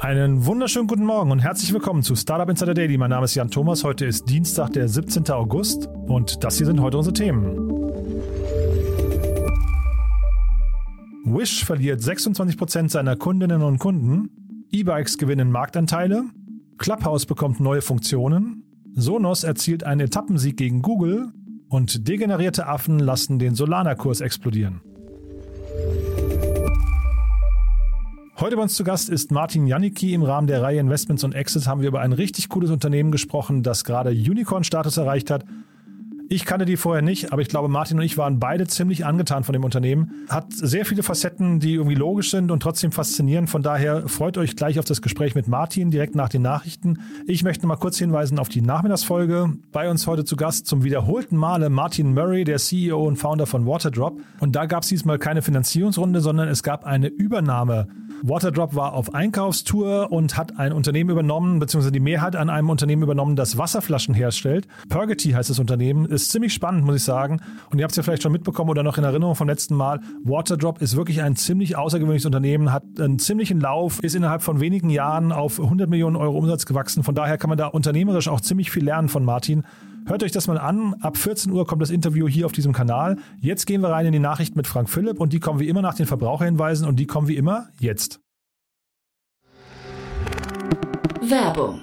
Einen 0.00 0.46
wunderschönen 0.46 0.86
guten 0.86 1.04
Morgen 1.04 1.32
und 1.32 1.40
herzlich 1.40 1.72
willkommen 1.72 2.04
zu 2.04 2.14
Startup 2.14 2.48
Insider 2.48 2.72
Daily. 2.72 2.96
Mein 2.96 3.10
Name 3.10 3.24
ist 3.24 3.34
Jan 3.34 3.50
Thomas. 3.50 3.82
Heute 3.82 4.06
ist 4.06 4.30
Dienstag, 4.30 4.72
der 4.72 4.88
17. 4.88 5.28
August 5.30 5.88
und 6.06 6.44
das 6.44 6.56
hier 6.56 6.66
sind 6.66 6.80
heute 6.80 6.98
unsere 6.98 7.14
Themen. 7.14 7.68
Wish 11.24 11.64
verliert 11.64 12.00
26% 12.00 12.90
seiner 12.90 13.16
Kundinnen 13.16 13.62
und 13.62 13.78
Kunden. 13.78 14.30
E-Bikes 14.70 15.18
gewinnen 15.18 15.50
Marktanteile. 15.50 16.22
Clubhouse 16.78 17.26
bekommt 17.26 17.58
neue 17.58 17.82
Funktionen. 17.82 18.62
Sonos 18.94 19.42
erzielt 19.42 19.82
einen 19.82 20.02
Etappensieg 20.02 20.56
gegen 20.56 20.80
Google. 20.80 21.32
Und 21.68 22.06
degenerierte 22.06 22.66
Affen 22.68 23.00
lassen 23.00 23.40
den 23.40 23.56
Solana-Kurs 23.56 24.20
explodieren. 24.20 24.80
Heute 28.40 28.54
bei 28.54 28.62
uns 28.62 28.76
zu 28.76 28.84
Gast 28.84 29.08
ist 29.08 29.32
Martin 29.32 29.66
Janicki. 29.66 30.14
Im 30.14 30.22
Rahmen 30.22 30.46
der 30.46 30.62
Reihe 30.62 30.78
Investments 30.78 31.24
und 31.24 31.34
Exits 31.34 31.66
haben 31.66 31.80
wir 31.80 31.88
über 31.88 32.02
ein 32.02 32.12
richtig 32.12 32.48
cooles 32.48 32.70
Unternehmen 32.70 33.10
gesprochen, 33.10 33.64
das 33.64 33.82
gerade 33.82 34.10
Unicorn-Status 34.10 34.96
erreicht 34.96 35.28
hat 35.32 35.44
ich 36.30 36.44
kannte 36.44 36.66
die 36.66 36.76
vorher 36.76 37.00
nicht, 37.00 37.32
aber 37.32 37.40
ich 37.40 37.48
glaube, 37.48 37.68
Martin 37.68 37.98
und 37.98 38.04
ich 38.04 38.18
waren 38.18 38.38
beide 38.38 38.66
ziemlich 38.66 39.06
angetan 39.06 39.44
von 39.44 39.54
dem 39.54 39.64
Unternehmen. 39.64 40.26
Hat 40.28 40.52
sehr 40.52 40.84
viele 40.84 41.02
Facetten, 41.02 41.58
die 41.58 41.74
irgendwie 41.74 41.94
logisch 41.94 42.30
sind 42.30 42.50
und 42.50 42.62
trotzdem 42.62 42.92
faszinieren. 42.92 43.46
Von 43.46 43.62
daher 43.62 44.08
freut 44.08 44.36
euch 44.36 44.54
gleich 44.54 44.78
auf 44.78 44.84
das 44.84 45.00
Gespräch 45.00 45.34
mit 45.34 45.48
Martin 45.48 45.90
direkt 45.90 46.14
nach 46.14 46.28
den 46.28 46.42
Nachrichten. 46.42 46.98
Ich 47.26 47.44
möchte 47.44 47.66
mal 47.66 47.76
kurz 47.76 47.98
hinweisen 47.98 48.38
auf 48.38 48.50
die 48.50 48.60
Nachmittagsfolge. 48.60 49.54
Bei 49.72 49.88
uns 49.88 50.06
heute 50.06 50.26
zu 50.26 50.36
Gast 50.36 50.66
zum 50.66 50.84
wiederholten 50.84 51.36
Male 51.36 51.70
Martin 51.70 52.12
Murray, 52.12 52.44
der 52.44 52.58
CEO 52.58 53.06
und 53.06 53.16
Founder 53.16 53.46
von 53.46 53.66
Waterdrop. 53.66 54.20
Und 54.38 54.54
da 54.54 54.66
gab 54.66 54.82
es 54.82 54.90
diesmal 54.90 55.18
keine 55.18 55.40
Finanzierungsrunde, 55.40 56.20
sondern 56.20 56.48
es 56.48 56.62
gab 56.62 56.84
eine 56.84 57.08
Übernahme. 57.08 57.88
Waterdrop 58.22 58.74
war 58.74 58.94
auf 58.94 59.14
Einkaufstour 59.14 60.10
und 60.10 60.36
hat 60.36 60.58
ein 60.58 60.72
Unternehmen 60.72 61.10
übernommen, 61.10 61.58
beziehungsweise 61.58 61.92
die 61.92 62.00
Mehrheit 62.00 62.36
an 62.36 62.50
einem 62.50 62.70
Unternehmen 62.70 63.02
übernommen, 63.02 63.36
das 63.36 63.58
Wasserflaschen 63.58 64.14
herstellt. 64.14 64.66
Purgity 64.88 65.30
heißt 65.30 65.50
das 65.50 65.58
Unternehmen 65.58 66.06
ist 66.06 66.30
ziemlich 66.30 66.52
spannend, 66.52 66.84
muss 66.84 66.96
ich 66.96 67.04
sagen. 67.04 67.40
Und 67.70 67.78
ihr 67.78 67.84
habt 67.84 67.92
es 67.92 67.96
ja 67.96 68.02
vielleicht 68.02 68.22
schon 68.22 68.32
mitbekommen 68.32 68.70
oder 68.70 68.82
noch 68.82 68.98
in 68.98 69.04
Erinnerung 69.04 69.34
vom 69.34 69.48
letzten 69.48 69.74
Mal. 69.74 70.00
Waterdrop 70.24 70.82
ist 70.82 70.96
wirklich 70.96 71.22
ein 71.22 71.36
ziemlich 71.36 71.76
außergewöhnliches 71.76 72.26
Unternehmen, 72.26 72.72
hat 72.72 72.84
einen 72.98 73.18
ziemlichen 73.18 73.60
Lauf, 73.60 74.02
ist 74.02 74.14
innerhalb 74.14 74.42
von 74.42 74.60
wenigen 74.60 74.90
Jahren 74.90 75.32
auf 75.32 75.60
100 75.60 75.88
Millionen 75.88 76.16
Euro 76.16 76.36
Umsatz 76.36 76.66
gewachsen. 76.66 77.04
Von 77.04 77.14
daher 77.14 77.38
kann 77.38 77.48
man 77.48 77.58
da 77.58 77.66
unternehmerisch 77.66 78.28
auch 78.28 78.40
ziemlich 78.40 78.70
viel 78.70 78.84
lernen 78.84 79.08
von 79.08 79.24
Martin. 79.24 79.64
Hört 80.08 80.22
euch 80.22 80.32
das 80.32 80.46
mal 80.46 80.56
an. 80.56 80.94
Ab 81.02 81.18
14 81.18 81.52
Uhr 81.52 81.66
kommt 81.66 81.82
das 81.82 81.90
Interview 81.90 82.26
hier 82.26 82.46
auf 82.46 82.52
diesem 82.52 82.72
Kanal. 82.72 83.18
Jetzt 83.40 83.66
gehen 83.66 83.82
wir 83.82 83.90
rein 83.90 84.06
in 84.06 84.12
die 84.12 84.18
Nachricht 84.18 84.56
mit 84.56 84.66
Frank 84.66 84.88
Philipp 84.88 85.20
und 85.20 85.34
die 85.34 85.38
kommen 85.38 85.60
wie 85.60 85.68
immer 85.68 85.82
nach 85.82 85.92
den 85.94 86.06
Verbraucherhinweisen 86.06 86.88
und 86.88 86.96
die 86.96 87.06
kommen 87.06 87.28
wie 87.28 87.36
immer 87.36 87.68
jetzt. 87.78 88.18
Werbung. 91.20 91.82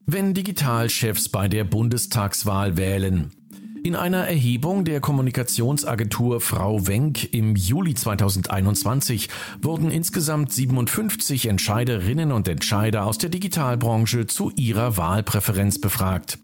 Wenn 0.13 0.33
Digitalchefs 0.33 1.29
bei 1.29 1.47
der 1.47 1.63
Bundestagswahl 1.63 2.75
wählen. 2.75 3.31
In 3.81 3.95
einer 3.95 4.27
Erhebung 4.27 4.83
der 4.83 4.99
Kommunikationsagentur 4.99 6.41
Frau 6.41 6.85
Wenk 6.85 7.33
im 7.33 7.55
Juli 7.55 7.93
2021 7.93 9.29
wurden 9.61 9.89
insgesamt 9.89 10.51
57 10.51 11.47
Entscheiderinnen 11.47 12.33
und 12.33 12.49
Entscheider 12.49 13.05
aus 13.05 13.19
der 13.19 13.29
Digitalbranche 13.29 14.27
zu 14.27 14.51
ihrer 14.57 14.97
Wahlpräferenz 14.97 15.79
befragt. 15.79 16.39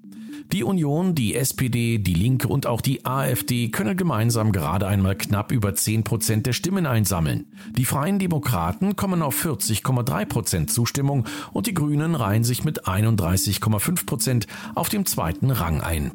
Die 0.54 0.64
Union, 0.64 1.14
die 1.14 1.36
SPD, 1.36 1.98
die 1.98 2.14
Linke 2.14 2.48
und 2.48 2.68
auch 2.68 2.80
die 2.80 3.06
AfD 3.06 3.68
können 3.68 3.98
gemeinsam 3.98 4.54
gerade 4.54 4.88
einmal 4.88 5.16
knapp 5.16 5.52
über 5.52 5.76
10 5.76 6.06
Prozent 6.06 6.46
der 6.46 6.54
Stimmen 6.54 6.86
einsammeln. 6.86 7.48
Die 7.76 7.84
Freien 7.84 8.18
Demokraten 8.18 8.96
kommen 8.96 9.22
auf 9.22 9.44
40,3 9.44 10.26
Prozent 10.26 10.72
Zustimmung 10.72 11.26
und 11.52 11.68
die 11.68 11.74
Grünen 11.74 12.16
reihen 12.16 12.46
sich 12.46 12.64
mit 12.64 12.86
31,5 12.86 14.06
Prozent 14.06 14.48
auf 14.74 14.88
dem 14.88 15.06
zweiten 15.06 15.52
Rang 15.52 15.82
ein. 15.82 16.12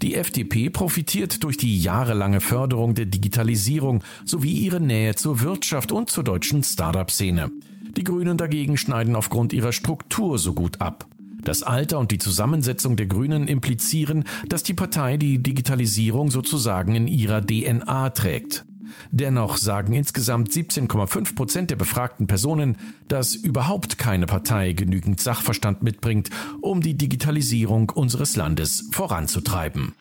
Die 0.00 0.14
FDP 0.14 0.70
profitiert 0.70 1.42
durch 1.42 1.56
die 1.56 1.80
jahrelange 1.80 2.40
Förderung 2.40 2.94
der 2.94 3.06
Digitalisierung 3.06 4.04
sowie 4.24 4.52
ihre 4.52 4.80
Nähe 4.80 5.16
zur 5.16 5.40
Wirtschaft 5.40 5.90
und 5.90 6.08
zur 6.08 6.22
deutschen 6.22 6.62
Startup-Szene. 6.62 7.50
Die 7.96 8.04
Grünen 8.04 8.36
dagegen 8.36 8.76
schneiden 8.76 9.16
aufgrund 9.16 9.52
ihrer 9.52 9.72
Struktur 9.72 10.38
so 10.38 10.52
gut 10.52 10.80
ab. 10.80 11.08
Das 11.46 11.62
Alter 11.62 12.00
und 12.00 12.10
die 12.10 12.18
Zusammensetzung 12.18 12.96
der 12.96 13.06
Grünen 13.06 13.46
implizieren, 13.46 14.24
dass 14.48 14.64
die 14.64 14.74
Partei 14.74 15.16
die 15.16 15.40
Digitalisierung 15.40 16.32
sozusagen 16.32 16.96
in 16.96 17.06
ihrer 17.06 17.40
DNA 17.40 18.10
trägt. 18.10 18.64
Dennoch 19.12 19.56
sagen 19.56 19.92
insgesamt 19.92 20.50
17,5 20.50 21.36
Prozent 21.36 21.70
der 21.70 21.76
befragten 21.76 22.26
Personen, 22.26 22.76
dass 23.06 23.36
überhaupt 23.36 23.96
keine 23.96 24.26
Partei 24.26 24.72
genügend 24.72 25.20
Sachverstand 25.20 25.84
mitbringt, 25.84 26.30
um 26.62 26.80
die 26.80 26.94
Digitalisierung 26.94 27.90
unseres 27.90 28.34
Landes 28.34 28.88
voranzutreiben. 28.90 29.94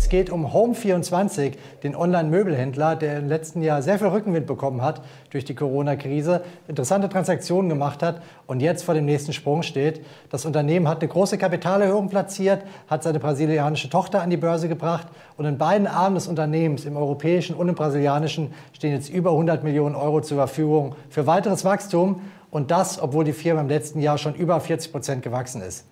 Es 0.00 0.08
geht 0.08 0.30
um 0.30 0.46
Home24, 0.46 1.52
den 1.82 1.94
Online-Möbelhändler, 1.94 2.96
der 2.96 3.18
im 3.18 3.28
letzten 3.28 3.60
Jahr 3.60 3.82
sehr 3.82 3.98
viel 3.98 4.08
Rückenwind 4.08 4.46
bekommen 4.46 4.80
hat 4.80 5.02
durch 5.28 5.44
die 5.44 5.54
Corona-Krise, 5.54 6.40
interessante 6.68 7.10
Transaktionen 7.10 7.68
gemacht 7.68 8.02
hat 8.02 8.22
und 8.46 8.60
jetzt 8.60 8.82
vor 8.82 8.94
dem 8.94 9.04
nächsten 9.04 9.34
Sprung 9.34 9.62
steht. 9.62 10.00
Das 10.30 10.46
Unternehmen 10.46 10.88
hat 10.88 11.02
eine 11.02 11.08
große 11.08 11.36
Kapitalerhöhung 11.36 12.08
platziert, 12.08 12.62
hat 12.88 13.02
seine 13.02 13.20
brasilianische 13.20 13.90
Tochter 13.90 14.22
an 14.22 14.30
die 14.30 14.38
Börse 14.38 14.70
gebracht 14.70 15.06
und 15.36 15.44
in 15.44 15.58
beiden 15.58 15.86
Armen 15.86 16.14
des 16.14 16.28
Unternehmens, 16.28 16.86
im 16.86 16.96
europäischen 16.96 17.54
und 17.54 17.68
im 17.68 17.74
brasilianischen, 17.74 18.54
stehen 18.72 18.92
jetzt 18.92 19.10
über 19.10 19.32
100 19.32 19.62
Millionen 19.62 19.94
Euro 19.94 20.22
zur 20.22 20.38
Verfügung 20.38 20.96
für 21.10 21.26
weiteres 21.26 21.66
Wachstum 21.66 22.22
und 22.50 22.70
das, 22.70 23.00
obwohl 23.02 23.24
die 23.24 23.34
Firma 23.34 23.60
im 23.60 23.68
letzten 23.68 24.00
Jahr 24.00 24.16
schon 24.16 24.34
über 24.34 24.58
40 24.58 24.92
Prozent 24.92 25.22
gewachsen 25.22 25.60
ist. 25.60 25.84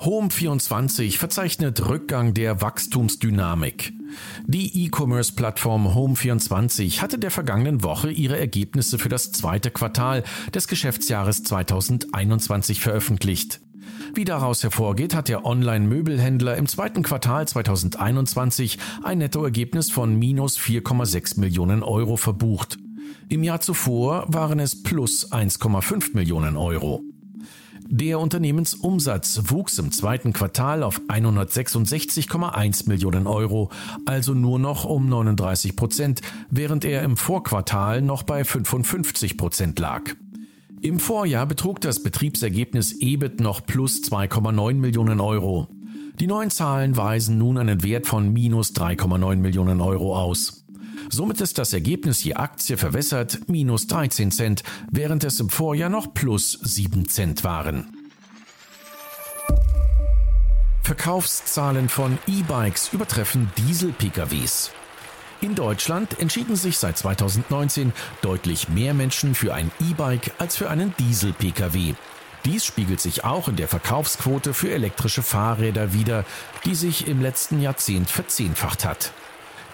Home24 0.00 1.18
verzeichnet 1.18 1.88
Rückgang 1.88 2.34
der 2.34 2.60
Wachstumsdynamik. 2.60 3.92
Die 4.46 4.84
E-Commerce-Plattform 4.84 5.88
Home24 5.88 7.00
hatte 7.00 7.18
der 7.18 7.30
vergangenen 7.30 7.82
Woche 7.82 8.10
ihre 8.10 8.38
Ergebnisse 8.38 8.98
für 8.98 9.08
das 9.08 9.32
zweite 9.32 9.70
Quartal 9.70 10.24
des 10.52 10.68
Geschäftsjahres 10.68 11.44
2021 11.44 12.80
veröffentlicht. 12.80 13.60
Wie 14.14 14.24
daraus 14.24 14.62
hervorgeht, 14.62 15.14
hat 15.14 15.28
der 15.28 15.44
Online-Möbelhändler 15.44 16.56
im 16.56 16.66
zweiten 16.66 17.02
Quartal 17.02 17.46
2021 17.48 18.78
ein 19.02 19.18
Nettoergebnis 19.18 19.90
von 19.90 20.18
minus 20.18 20.58
4,6 20.58 21.40
Millionen 21.40 21.82
Euro 21.82 22.16
verbucht. 22.16 22.78
Im 23.28 23.42
Jahr 23.42 23.60
zuvor 23.60 24.26
waren 24.28 24.60
es 24.60 24.82
plus 24.82 25.32
1,5 25.32 26.14
Millionen 26.14 26.56
Euro. 26.56 27.02
Der 27.86 28.18
Unternehmensumsatz 28.18 29.42
wuchs 29.48 29.78
im 29.78 29.92
zweiten 29.92 30.32
Quartal 30.32 30.82
auf 30.82 31.00
166,1 31.08 32.88
Millionen 32.88 33.26
Euro, 33.26 33.70
also 34.06 34.32
nur 34.32 34.58
noch 34.58 34.84
um 34.84 35.08
39 35.08 35.76
Prozent, 35.76 36.22
während 36.50 36.84
er 36.84 37.02
im 37.02 37.16
Vorquartal 37.16 38.00
noch 38.00 38.22
bei 38.22 38.44
55 38.44 39.36
Prozent 39.36 39.78
lag. 39.78 40.02
Im 40.80 40.98
Vorjahr 40.98 41.46
betrug 41.46 41.80
das 41.80 42.02
Betriebsergebnis 42.02 42.92
EBIT 43.00 43.40
noch 43.40 43.64
plus 43.64 44.02
2,9 44.02 44.74
Millionen 44.74 45.20
Euro. 45.20 45.68
Die 46.20 46.26
neuen 46.26 46.50
Zahlen 46.50 46.96
weisen 46.96 47.38
nun 47.38 47.58
einen 47.58 47.82
Wert 47.82 48.06
von 48.06 48.32
minus 48.32 48.72
3,9 48.72 49.36
Millionen 49.36 49.80
Euro 49.80 50.16
aus. 50.16 50.63
Somit 51.10 51.40
ist 51.40 51.58
das 51.58 51.72
Ergebnis 51.72 52.24
je 52.24 52.34
Aktie 52.34 52.76
verwässert 52.76 53.48
minus 53.48 53.86
13 53.86 54.30
Cent, 54.30 54.62
während 54.90 55.24
es 55.24 55.40
im 55.40 55.50
Vorjahr 55.50 55.90
noch 55.90 56.14
plus 56.14 56.58
7 56.62 57.08
Cent 57.08 57.44
waren. 57.44 57.86
Verkaufszahlen 60.82 61.88
von 61.88 62.18
E-Bikes 62.26 62.92
übertreffen 62.92 63.50
Diesel-PKWs. 63.56 64.70
In 65.40 65.54
Deutschland 65.54 66.20
entschieden 66.20 66.56
sich 66.56 66.78
seit 66.78 66.98
2019 66.98 67.92
deutlich 68.22 68.68
mehr 68.68 68.94
Menschen 68.94 69.34
für 69.34 69.54
ein 69.54 69.70
E-Bike 69.80 70.32
als 70.38 70.56
für 70.56 70.70
einen 70.70 70.94
Diesel-Pkw. 70.98 71.94
Dies 72.44 72.66
spiegelt 72.66 73.00
sich 73.00 73.24
auch 73.24 73.48
in 73.48 73.56
der 73.56 73.68
Verkaufsquote 73.68 74.52
für 74.52 74.70
elektrische 74.70 75.22
Fahrräder 75.22 75.94
wider, 75.94 76.26
die 76.66 76.74
sich 76.74 77.08
im 77.08 77.22
letzten 77.22 77.60
Jahrzehnt 77.60 78.10
verzehnfacht 78.10 78.84
hat. 78.84 79.12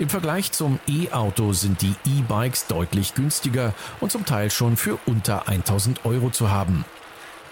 Im 0.00 0.08
Vergleich 0.08 0.50
zum 0.50 0.80
E-Auto 0.88 1.52
sind 1.52 1.82
die 1.82 1.94
E-Bikes 2.06 2.68
deutlich 2.68 3.12
günstiger 3.14 3.74
und 4.00 4.10
zum 4.10 4.24
Teil 4.24 4.50
schon 4.50 4.78
für 4.78 4.98
unter 5.04 5.46
1000 5.46 6.06
Euro 6.06 6.30
zu 6.30 6.50
haben. 6.50 6.86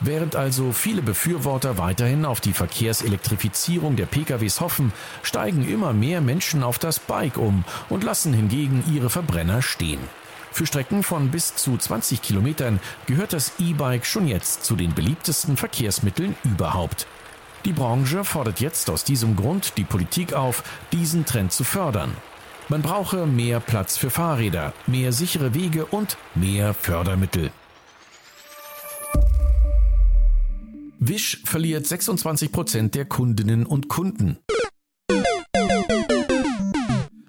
Während 0.00 0.34
also 0.34 0.72
viele 0.72 1.02
Befürworter 1.02 1.76
weiterhin 1.76 2.24
auf 2.24 2.40
die 2.40 2.54
Verkehrselektrifizierung 2.54 3.96
der 3.96 4.06
PKWs 4.06 4.62
hoffen, 4.62 4.94
steigen 5.22 5.68
immer 5.68 5.92
mehr 5.92 6.22
Menschen 6.22 6.62
auf 6.62 6.78
das 6.78 7.00
Bike 7.00 7.36
um 7.36 7.64
und 7.90 8.02
lassen 8.02 8.32
hingegen 8.32 8.82
ihre 8.90 9.10
Verbrenner 9.10 9.60
stehen. 9.60 10.00
Für 10.50 10.64
Strecken 10.64 11.02
von 11.02 11.30
bis 11.30 11.54
zu 11.54 11.76
20 11.76 12.22
Kilometern 12.22 12.80
gehört 13.04 13.34
das 13.34 13.52
E-Bike 13.58 14.06
schon 14.06 14.26
jetzt 14.26 14.64
zu 14.64 14.74
den 14.74 14.94
beliebtesten 14.94 15.58
Verkehrsmitteln 15.58 16.34
überhaupt. 16.44 17.06
Die 17.66 17.74
Branche 17.74 18.24
fordert 18.24 18.60
jetzt 18.60 18.88
aus 18.88 19.04
diesem 19.04 19.36
Grund 19.36 19.76
die 19.76 19.84
Politik 19.84 20.32
auf, 20.32 20.62
diesen 20.92 21.26
Trend 21.26 21.52
zu 21.52 21.64
fördern. 21.64 22.16
Man 22.70 22.82
brauche 22.82 23.26
mehr 23.26 23.60
Platz 23.60 23.96
für 23.96 24.10
Fahrräder, 24.10 24.74
mehr 24.86 25.12
sichere 25.12 25.54
Wege 25.54 25.86
und 25.86 26.18
mehr 26.34 26.74
Fördermittel. 26.74 27.50
Wish 30.98 31.40
verliert 31.44 31.86
26 31.86 32.52
Prozent 32.52 32.94
der 32.94 33.06
Kundinnen 33.06 33.64
und 33.64 33.88
Kunden. 33.88 34.38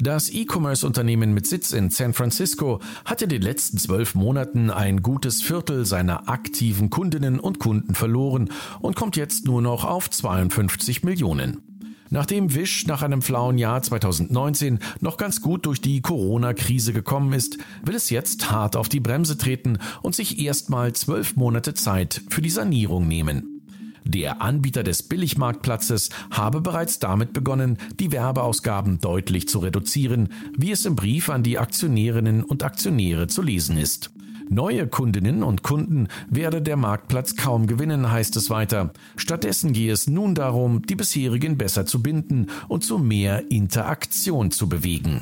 Das 0.01 0.29
E-Commerce-Unternehmen 0.29 1.33
mit 1.33 1.47
Sitz 1.47 1.71
in 1.71 1.89
San 1.89 2.13
Francisco 2.13 2.81
hat 3.05 3.21
in 3.21 3.29
den 3.29 3.41
letzten 3.41 3.77
zwölf 3.77 4.15
Monaten 4.15 4.69
ein 4.69 5.01
gutes 5.01 5.41
Viertel 5.41 5.85
seiner 5.85 6.27
aktiven 6.27 6.89
Kundinnen 6.89 7.39
und 7.39 7.59
Kunden 7.59 7.95
verloren 7.95 8.49
und 8.81 8.95
kommt 8.95 9.15
jetzt 9.15 9.45
nur 9.45 9.61
noch 9.61 9.85
auf 9.85 10.09
52 10.09 11.03
Millionen. 11.03 11.68
Nachdem 12.09 12.55
Wish 12.55 12.87
nach 12.87 13.03
einem 13.03 13.21
flauen 13.21 13.57
Jahr 13.57 13.81
2019 13.81 14.79
noch 14.99 15.17
ganz 15.17 15.41
gut 15.41 15.65
durch 15.65 15.79
die 15.79 16.01
Corona-Krise 16.01 16.91
gekommen 16.91 17.33
ist, 17.33 17.57
will 17.83 17.95
es 17.95 18.09
jetzt 18.09 18.49
hart 18.49 18.75
auf 18.75 18.89
die 18.89 18.99
Bremse 18.99 19.37
treten 19.37 19.77
und 20.01 20.15
sich 20.15 20.39
erstmal 20.39 20.93
zwölf 20.93 21.35
Monate 21.35 21.75
Zeit 21.75 22.21
für 22.29 22.41
die 22.41 22.49
Sanierung 22.49 23.07
nehmen. 23.07 23.59
Der 24.05 24.41
Anbieter 24.41 24.81
des 24.81 25.03
Billigmarktplatzes 25.03 26.09
habe 26.31 26.61
bereits 26.61 26.97
damit 26.97 27.31
begonnen, 27.31 27.77
die 27.99 28.11
Werbeausgaben 28.11 28.99
deutlich 28.99 29.47
zu 29.47 29.59
reduzieren, 29.59 30.29
wie 30.57 30.71
es 30.71 30.85
im 30.85 30.95
Brief 30.95 31.29
an 31.29 31.43
die 31.43 31.59
Aktionärinnen 31.59 32.43
und 32.43 32.63
Aktionäre 32.63 33.27
zu 33.27 33.43
lesen 33.43 33.77
ist. 33.77 34.09
Neue 34.51 34.87
Kundinnen 34.87 35.43
und 35.43 35.61
Kunden 35.61 36.07
werde 36.27 36.63
der 36.63 36.75
Marktplatz 36.75 37.35
kaum 37.35 37.67
gewinnen, 37.67 38.11
heißt 38.11 38.35
es 38.35 38.49
weiter. 38.49 38.91
Stattdessen 39.15 39.73
gehe 39.73 39.93
es 39.93 40.07
nun 40.07 40.33
darum, 40.33 40.81
die 40.81 40.95
bisherigen 40.95 41.55
besser 41.55 41.85
zu 41.85 42.01
binden 42.01 42.47
und 42.67 42.83
zu 42.83 42.97
mehr 42.97 43.51
Interaktion 43.51 44.49
zu 44.49 44.67
bewegen. 44.67 45.21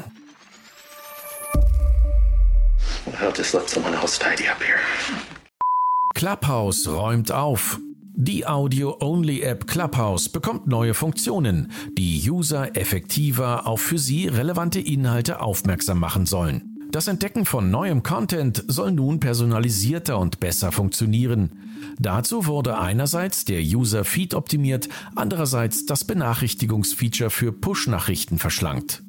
Clubhouse 6.15 6.87
räumt 6.87 7.31
auf. 7.33 7.79
Die 8.15 8.47
Audio-Only-App 8.47 9.67
Clubhouse 9.67 10.29
bekommt 10.29 10.67
neue 10.67 10.93
Funktionen, 10.93 11.71
die 11.97 12.29
User 12.29 12.75
effektiver 12.77 13.67
auf 13.67 13.81
für 13.81 13.99
sie 13.99 14.27
relevante 14.27 14.79
Inhalte 14.79 15.41
aufmerksam 15.41 15.99
machen 15.99 16.25
sollen. 16.25 16.76
Das 16.91 17.07
Entdecken 17.07 17.45
von 17.45 17.69
neuem 17.69 18.01
Content 18.01 18.63
soll 18.67 18.91
nun 18.91 19.19
personalisierter 19.19 20.17
und 20.17 20.39
besser 20.39 20.71
funktionieren. 20.71 21.51
Dazu 21.99 22.45
wurde 22.45 22.77
einerseits 22.77 23.45
der 23.45 23.61
User-Feed 23.61 24.33
optimiert, 24.33 24.87
andererseits 25.15 25.85
das 25.85 26.05
Benachrichtigungsfeature 26.05 27.29
für 27.29 27.51
Push-Nachrichten 27.51 28.39
verschlankt. 28.39 29.03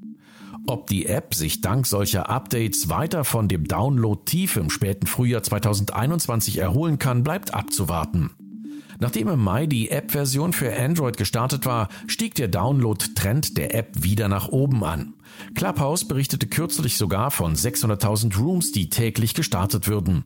Ob 0.66 0.88
die 0.88 1.06
App 1.06 1.34
sich 1.34 1.60
dank 1.60 1.86
solcher 1.86 2.28
Updates 2.28 2.88
weiter 2.88 3.24
von 3.24 3.48
dem 3.48 3.64
Download-Tief 3.64 4.56
im 4.56 4.70
späten 4.70 5.06
Frühjahr 5.06 5.42
2021 5.42 6.58
erholen 6.58 6.98
kann, 6.98 7.22
bleibt 7.22 7.54
abzuwarten. 7.54 8.30
Nachdem 9.00 9.28
im 9.28 9.38
Mai 9.38 9.66
die 9.66 9.90
App-Version 9.90 10.52
für 10.52 10.76
Android 10.76 11.16
gestartet 11.16 11.64
war, 11.64 11.88
stieg 12.08 12.34
der 12.34 12.48
Download-Trend 12.48 13.56
der 13.56 13.74
App 13.74 14.02
wieder 14.02 14.28
nach 14.28 14.48
oben 14.48 14.84
an. 14.84 15.14
Clubhouse 15.54 16.06
berichtete 16.06 16.46
kürzlich 16.46 16.96
sogar 16.96 17.30
von 17.30 17.54
600.000 17.54 18.36
Rooms, 18.38 18.72
die 18.72 18.88
täglich 18.88 19.34
gestartet 19.34 19.88
würden. 19.88 20.24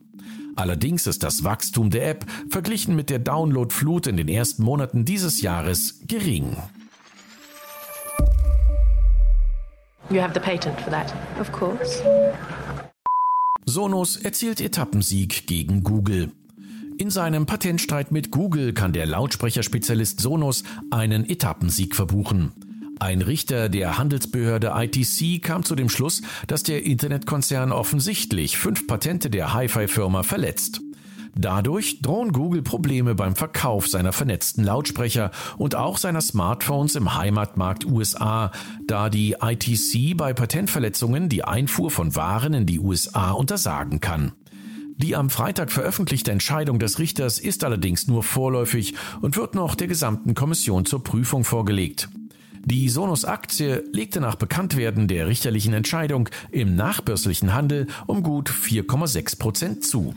Allerdings 0.55 1.07
ist 1.07 1.23
das 1.23 1.43
Wachstum 1.43 1.89
der 1.89 2.09
App 2.09 2.25
verglichen 2.49 2.95
mit 2.95 3.09
der 3.09 3.19
Download-Flut 3.19 4.07
in 4.07 4.17
den 4.17 4.27
ersten 4.27 4.63
Monaten 4.63 5.05
dieses 5.05 5.41
Jahres 5.41 6.01
gering. 6.07 6.57
You 10.09 10.21
have 10.21 10.33
the 10.33 10.39
patent 10.39 10.79
for 10.81 10.91
that, 10.91 11.13
of 11.39 11.51
course. 11.51 12.03
Sonos 13.65 14.17
erzielt 14.17 14.61
Etappensieg 14.61 15.47
gegen 15.47 15.83
Google. 15.83 16.31
In 16.99 17.09
seinem 17.09 17.47
Patentstreit 17.47 18.11
mit 18.11 18.29
Google 18.29 18.73
kann 18.73 18.93
der 18.93 19.07
Lautsprecherspezialist 19.07 20.19
Sonos 20.19 20.63
einen 20.91 21.27
Etappensieg 21.27 21.95
verbuchen. 21.95 22.51
Ein 22.99 23.21
Richter 23.21 23.69
der 23.69 23.97
Handelsbehörde 23.97 24.73
ITC 24.75 25.41
kam 25.41 25.63
zu 25.63 25.75
dem 25.75 25.89
Schluss, 25.89 26.21
dass 26.47 26.63
der 26.63 26.85
Internetkonzern 26.85 27.71
offensichtlich 27.71 28.57
fünf 28.57 28.87
Patente 28.87 29.29
der 29.29 29.53
Hi-Fi-Firma 29.53 30.23
verletzt. 30.23 30.81
Dadurch 31.35 31.99
drohen 32.01 32.31
Google 32.31 32.61
Probleme 32.61 33.15
beim 33.15 33.35
Verkauf 33.35 33.87
seiner 33.87 34.13
vernetzten 34.13 34.63
Lautsprecher 34.63 35.31
und 35.57 35.75
auch 35.75 35.97
seiner 35.97 36.21
Smartphones 36.21 36.95
im 36.95 37.15
Heimatmarkt 37.15 37.85
USA, 37.85 38.51
da 38.85 39.09
die 39.09 39.35
ITC 39.41 40.15
bei 40.15 40.33
Patentverletzungen 40.33 41.29
die 41.29 41.43
Einfuhr 41.43 41.89
von 41.89 42.15
Waren 42.15 42.53
in 42.53 42.65
die 42.67 42.79
USA 42.79 43.31
untersagen 43.31 43.99
kann. 43.99 44.33
Die 44.97 45.15
am 45.15 45.31
Freitag 45.31 45.71
veröffentlichte 45.71 46.31
Entscheidung 46.31 46.77
des 46.77 46.99
Richters 46.99 47.39
ist 47.39 47.63
allerdings 47.63 48.07
nur 48.07 48.21
vorläufig 48.21 48.93
und 49.21 49.35
wird 49.35 49.55
noch 49.55 49.73
der 49.73 49.87
gesamten 49.87 50.35
Kommission 50.35 50.85
zur 50.85 51.03
Prüfung 51.03 51.43
vorgelegt. 51.43 52.09
Die 52.65 52.87
Sonos-Aktie 52.87 53.83
legte 53.91 54.21
nach 54.21 54.35
Bekanntwerden 54.35 55.09
der 55.09 55.27
richterlichen 55.27 55.73
Entscheidung 55.73 56.29
im 56.49 56.75
nachbörslichen 56.75 57.53
Handel 57.53 57.87
um 58.07 58.23
gut 58.23 58.49
4,6 58.49 59.37
Prozent 59.37 59.83
zu. 59.83 60.15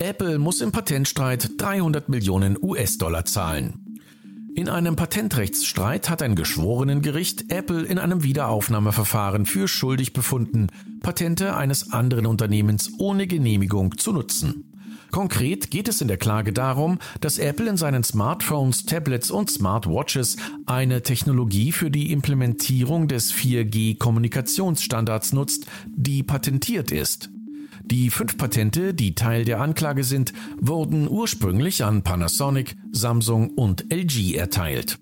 Apple 0.00 0.38
muss 0.38 0.60
im 0.60 0.72
Patentstreit 0.72 1.50
300 1.58 2.08
Millionen 2.08 2.56
US-Dollar 2.60 3.26
zahlen. 3.26 3.88
In 4.56 4.68
einem 4.68 4.96
Patentrechtsstreit 4.96 6.10
hat 6.10 6.20
ein 6.20 6.34
Geschworenengericht 6.34 7.52
Apple 7.52 7.84
in 7.84 8.00
einem 8.00 8.24
Wiederaufnahmeverfahren 8.24 9.46
für 9.46 9.68
schuldig 9.68 10.12
befunden, 10.14 10.66
Patente 11.00 11.56
eines 11.56 11.92
anderen 11.92 12.26
Unternehmens 12.26 12.92
ohne 12.98 13.26
Genehmigung 13.26 13.98
zu 13.98 14.12
nutzen. 14.12 14.64
Konkret 15.10 15.70
geht 15.70 15.88
es 15.88 16.00
in 16.00 16.08
der 16.08 16.16
Klage 16.18 16.52
darum, 16.52 16.98
dass 17.20 17.38
Apple 17.38 17.70
in 17.70 17.76
seinen 17.76 18.04
Smartphones, 18.04 18.84
Tablets 18.84 19.30
und 19.30 19.50
Smartwatches 19.50 20.36
eine 20.66 21.02
Technologie 21.02 21.72
für 21.72 21.90
die 21.90 22.12
Implementierung 22.12 23.08
des 23.08 23.32
4G-Kommunikationsstandards 23.32 25.32
nutzt, 25.32 25.66
die 25.86 26.22
patentiert 26.22 26.92
ist. 26.92 27.30
Die 27.84 28.10
fünf 28.10 28.36
Patente, 28.36 28.92
die 28.92 29.14
Teil 29.14 29.46
der 29.46 29.60
Anklage 29.60 30.04
sind, 30.04 30.34
wurden 30.60 31.08
ursprünglich 31.08 31.84
an 31.84 32.02
Panasonic, 32.02 32.76
Samsung 32.92 33.48
und 33.50 33.90
LG 33.90 34.34
erteilt. 34.34 34.98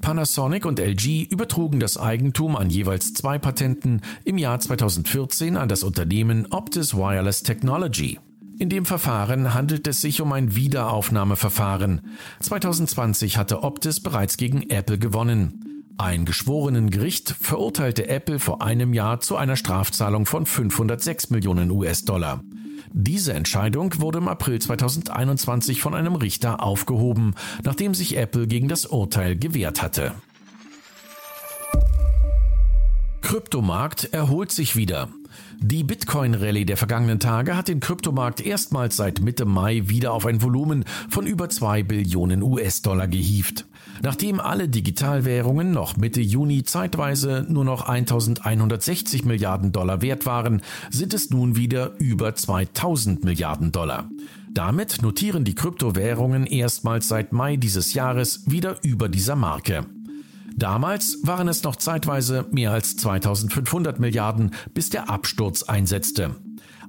Panasonic 0.00 0.66
und 0.66 0.80
LG 0.80 1.24
übertrugen 1.30 1.80
das 1.80 1.96
Eigentum 1.96 2.56
an 2.56 2.70
jeweils 2.70 3.12
zwei 3.12 3.38
Patenten 3.38 4.00
im 4.24 4.38
Jahr 4.38 4.58
2014 4.58 5.56
an 5.56 5.68
das 5.68 5.82
Unternehmen 5.82 6.46
Optis 6.50 6.94
Wireless 6.94 7.42
Technology. 7.42 8.18
In 8.58 8.68
dem 8.68 8.84
Verfahren 8.84 9.54
handelt 9.54 9.86
es 9.86 10.00
sich 10.00 10.20
um 10.20 10.32
ein 10.32 10.54
Wiederaufnahmeverfahren. 10.54 12.02
2020 12.40 13.36
hatte 13.36 13.62
Optis 13.62 14.00
bereits 14.00 14.36
gegen 14.36 14.68
Apple 14.68 14.98
gewonnen. 14.98 15.84
Ein 15.96 16.24
Geschworenengericht 16.24 17.30
verurteilte 17.38 18.08
Apple 18.08 18.38
vor 18.38 18.62
einem 18.62 18.94
Jahr 18.94 19.20
zu 19.20 19.36
einer 19.36 19.56
Strafzahlung 19.56 20.26
von 20.26 20.46
506 20.46 21.30
Millionen 21.30 21.70
US-Dollar. 21.70 22.42
Diese 22.92 23.32
Entscheidung 23.32 24.00
wurde 24.00 24.18
im 24.18 24.28
April 24.28 24.58
2021 24.60 25.80
von 25.80 25.94
einem 25.94 26.16
Richter 26.16 26.62
aufgehoben, 26.62 27.34
nachdem 27.62 27.94
sich 27.94 28.16
Apple 28.16 28.46
gegen 28.46 28.68
das 28.68 28.86
Urteil 28.86 29.36
gewehrt 29.36 29.80
hatte. 29.80 30.14
Kryptomarkt 33.22 34.12
erholt 34.12 34.50
sich 34.50 34.74
wieder. 34.74 35.08
Die 35.58 35.84
Bitcoin-Rallye 35.84 36.64
der 36.64 36.76
vergangenen 36.76 37.20
Tage 37.20 37.56
hat 37.56 37.68
den 37.68 37.80
Kryptomarkt 37.80 38.40
erstmals 38.40 38.96
seit 38.96 39.20
Mitte 39.20 39.44
Mai 39.44 39.82
wieder 39.86 40.12
auf 40.12 40.26
ein 40.26 40.42
Volumen 40.42 40.84
von 41.08 41.26
über 41.26 41.48
2 41.48 41.82
Billionen 41.82 42.42
US-Dollar 42.42 43.08
gehievt. 43.08 43.66
Nachdem 44.02 44.40
alle 44.40 44.68
Digitalwährungen 44.68 45.72
noch 45.72 45.96
Mitte 45.96 46.20
Juni 46.20 46.62
zeitweise 46.62 47.46
nur 47.48 47.64
noch 47.64 47.88
1160 47.88 49.24
Milliarden 49.24 49.72
Dollar 49.72 50.00
wert 50.00 50.24
waren, 50.26 50.62
sind 50.90 51.12
es 51.12 51.30
nun 51.30 51.56
wieder 51.56 51.92
über 51.98 52.34
2000 52.34 53.24
Milliarden 53.24 53.72
Dollar. 53.72 54.08
Damit 54.52 55.02
notieren 55.02 55.44
die 55.44 55.54
Kryptowährungen 55.54 56.46
erstmals 56.46 57.08
seit 57.08 57.32
Mai 57.32 57.56
dieses 57.56 57.94
Jahres 57.94 58.50
wieder 58.50 58.76
über 58.82 59.08
dieser 59.08 59.36
Marke. 59.36 59.84
Damals 60.60 61.20
waren 61.22 61.48
es 61.48 61.62
noch 61.62 61.76
zeitweise 61.76 62.44
mehr 62.50 62.70
als 62.70 62.94
2500 62.98 63.98
Milliarden, 63.98 64.50
bis 64.74 64.90
der 64.90 65.08
Absturz 65.08 65.62
einsetzte. 65.62 66.36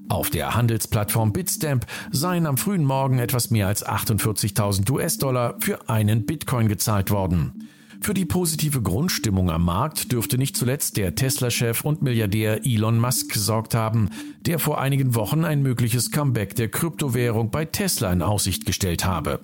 Auf 0.10 0.30
der 0.30 0.56
Handelsplattform 0.56 1.32
Bitstamp 1.32 1.86
seien 2.12 2.48
am 2.48 2.58
frühen 2.58 2.84
Morgen 2.84 3.18
etwas 3.18 3.50
mehr 3.50 3.68
als 3.68 3.86
48.000 3.86 4.92
US-Dollar 4.92 5.56
für 5.62 5.90
einen 5.90 6.26
Bitcoin 6.26 6.68
gezahlt 6.68 7.12
worden. 7.12 7.70
Für 8.02 8.14
die 8.14 8.26
positive 8.26 8.82
Grundstimmung 8.82 9.50
am 9.50 9.64
Markt 9.64 10.12
dürfte 10.12 10.38
nicht 10.38 10.58
zuletzt 10.58 10.98
der 10.98 11.16
Tesla-Chef 11.16 11.86
und 11.86 12.02
Milliardär 12.02 12.66
Elon 12.66 13.00
Musk 13.00 13.32
gesorgt 13.32 13.74
haben, 13.74 14.10
der 14.42 14.60
vor 14.60 14.82
einigen 14.82 15.16
Wochen 15.16 15.46
ein 15.46 15.62
mögliches 15.62 16.12
Comeback 16.12 16.56
der 16.56 16.68
Kryptowährung 16.68 17.52
bei 17.52 17.64
Tesla 17.64 18.12
in 18.12 18.22
Aussicht 18.22 18.66
gestellt 18.66 19.06
habe. 19.06 19.40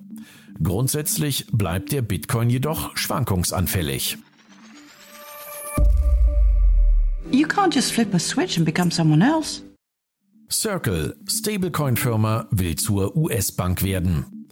Grundsätzlich 0.62 1.46
bleibt 1.52 1.92
der 1.92 2.02
Bitcoin 2.02 2.50
jedoch 2.50 2.96
schwankungsanfällig. 2.96 4.18
You 7.30 7.46
can't 7.46 7.74
just 7.74 7.92
flip 7.92 8.14
a 8.14 8.18
switch 8.18 8.56
and 8.56 8.64
become 8.64 8.90
someone 8.90 9.22
else. 9.22 9.62
Circle, 10.50 11.14
Stablecoin-Firma, 11.28 12.46
will 12.50 12.74
zur 12.76 13.14
US-Bank 13.16 13.82
werden. 13.82 14.46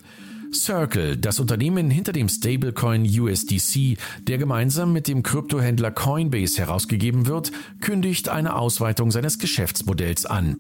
Circle, 0.53 1.17
das 1.17 1.41
Unternehmen 1.41 1.91
hinter 1.91 2.13
dem 2.13 2.29
Stablecoin 2.29 3.05
USDC, 3.05 3.97
der 4.21 4.39
gemeinsam 4.39 4.93
mit 4.93 5.09
dem 5.09 5.23
Kryptohändler 5.23 5.91
Coinbase 5.91 6.59
herausgegeben 6.59 7.27
wird, 7.27 7.51
kündigt 7.81 8.29
eine 8.29 8.57
Ausweitung 8.57 9.11
seines 9.11 9.39
Geschäftsmodells 9.39 10.27
an. 10.27 10.59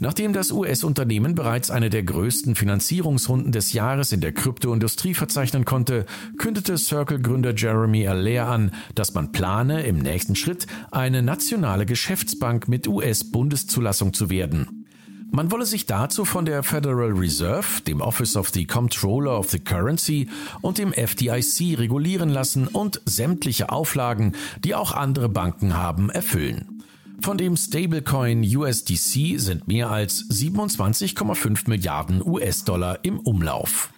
Nachdem 0.00 0.32
das 0.32 0.52
US-Unternehmen 0.52 1.34
bereits 1.34 1.70
eine 1.70 1.90
der 1.90 2.02
größten 2.02 2.54
Finanzierungsrunden 2.54 3.52
des 3.52 3.72
Jahres 3.72 4.12
in 4.12 4.20
der 4.20 4.32
Kryptoindustrie 4.32 5.14
verzeichnen 5.14 5.64
konnte, 5.64 6.06
kündete 6.38 6.78
Circle-Gründer 6.78 7.54
Jeremy 7.54 8.06
Allaire 8.06 8.46
an, 8.46 8.70
dass 8.94 9.14
man 9.14 9.32
plane, 9.32 9.82
im 9.82 9.98
nächsten 9.98 10.36
Schritt 10.36 10.66
eine 10.90 11.22
nationale 11.22 11.86
Geschäftsbank 11.86 12.68
mit 12.68 12.86
US-Bundeszulassung 12.86 14.12
zu 14.12 14.30
werden. 14.30 14.86
Man 15.30 15.50
wolle 15.50 15.66
sich 15.66 15.84
dazu 15.84 16.24
von 16.24 16.46
der 16.46 16.62
Federal 16.62 17.10
Reserve, 17.12 17.82
dem 17.86 18.00
Office 18.00 18.34
of 18.34 18.48
the 18.48 18.66
Comptroller 18.66 19.38
of 19.38 19.50
the 19.50 19.58
Currency 19.58 20.28
und 20.62 20.78
dem 20.78 20.92
FDIC 20.92 21.78
regulieren 21.78 22.30
lassen 22.30 22.66
und 22.66 23.02
sämtliche 23.04 23.70
Auflagen, 23.70 24.34
die 24.64 24.74
auch 24.74 24.92
andere 24.92 25.28
Banken 25.28 25.76
haben, 25.76 26.08
erfüllen. 26.08 26.77
Von 27.20 27.36
dem 27.36 27.56
Stablecoin 27.56 28.42
USDC 28.42 29.38
sind 29.38 29.66
mehr 29.66 29.90
als 29.90 30.24
27,5 30.30 31.68
Milliarden 31.68 32.22
US-Dollar 32.24 33.00
im 33.04 33.18
Umlauf. 33.18 33.92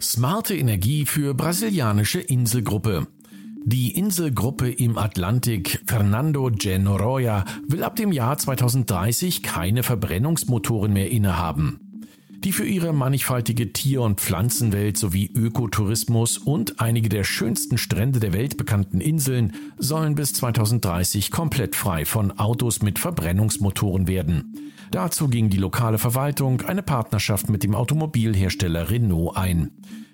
Smarte 0.00 0.56
Energie 0.56 1.04
für 1.04 1.34
brasilianische 1.34 2.20
Inselgruppe. 2.20 3.06
Die 3.64 3.92
Inselgruppe 3.92 4.70
im 4.70 4.96
Atlantik 4.96 5.82
Fernando 5.86 6.48
de 6.48 6.78
Noronha 6.78 7.44
will 7.66 7.82
ab 7.82 7.96
dem 7.96 8.12
Jahr 8.12 8.38
2030 8.38 9.42
keine 9.42 9.82
Verbrennungsmotoren 9.82 10.92
mehr 10.92 11.10
innehaben 11.10 11.87
die 12.44 12.52
für 12.52 12.64
ihre 12.64 12.92
mannigfaltige 12.92 13.72
Tier- 13.72 14.02
und 14.02 14.20
Pflanzenwelt 14.20 14.96
sowie 14.96 15.30
Ökotourismus 15.34 16.38
und 16.38 16.80
einige 16.80 17.08
der 17.08 17.24
schönsten 17.24 17.78
Strände 17.78 18.20
der 18.20 18.32
Welt 18.32 18.56
bekannten 18.56 19.00
Inseln 19.00 19.54
sollen 19.76 20.14
bis 20.14 20.34
2030 20.34 21.30
komplett 21.30 21.74
frei 21.74 22.04
von 22.04 22.38
Autos 22.38 22.82
mit 22.82 22.98
Verbrennungsmotoren 22.98 24.06
werden. 24.06 24.72
Dazu 24.90 25.28
ging 25.28 25.50
die 25.50 25.58
lokale 25.58 25.98
Verwaltung 25.98 26.62
eine 26.62 26.82
Partnerschaft 26.82 27.50
mit 27.50 27.62
dem 27.62 27.74
Automobilhersteller 27.74 28.90
Renault 28.90 29.36
ein. 29.36 29.70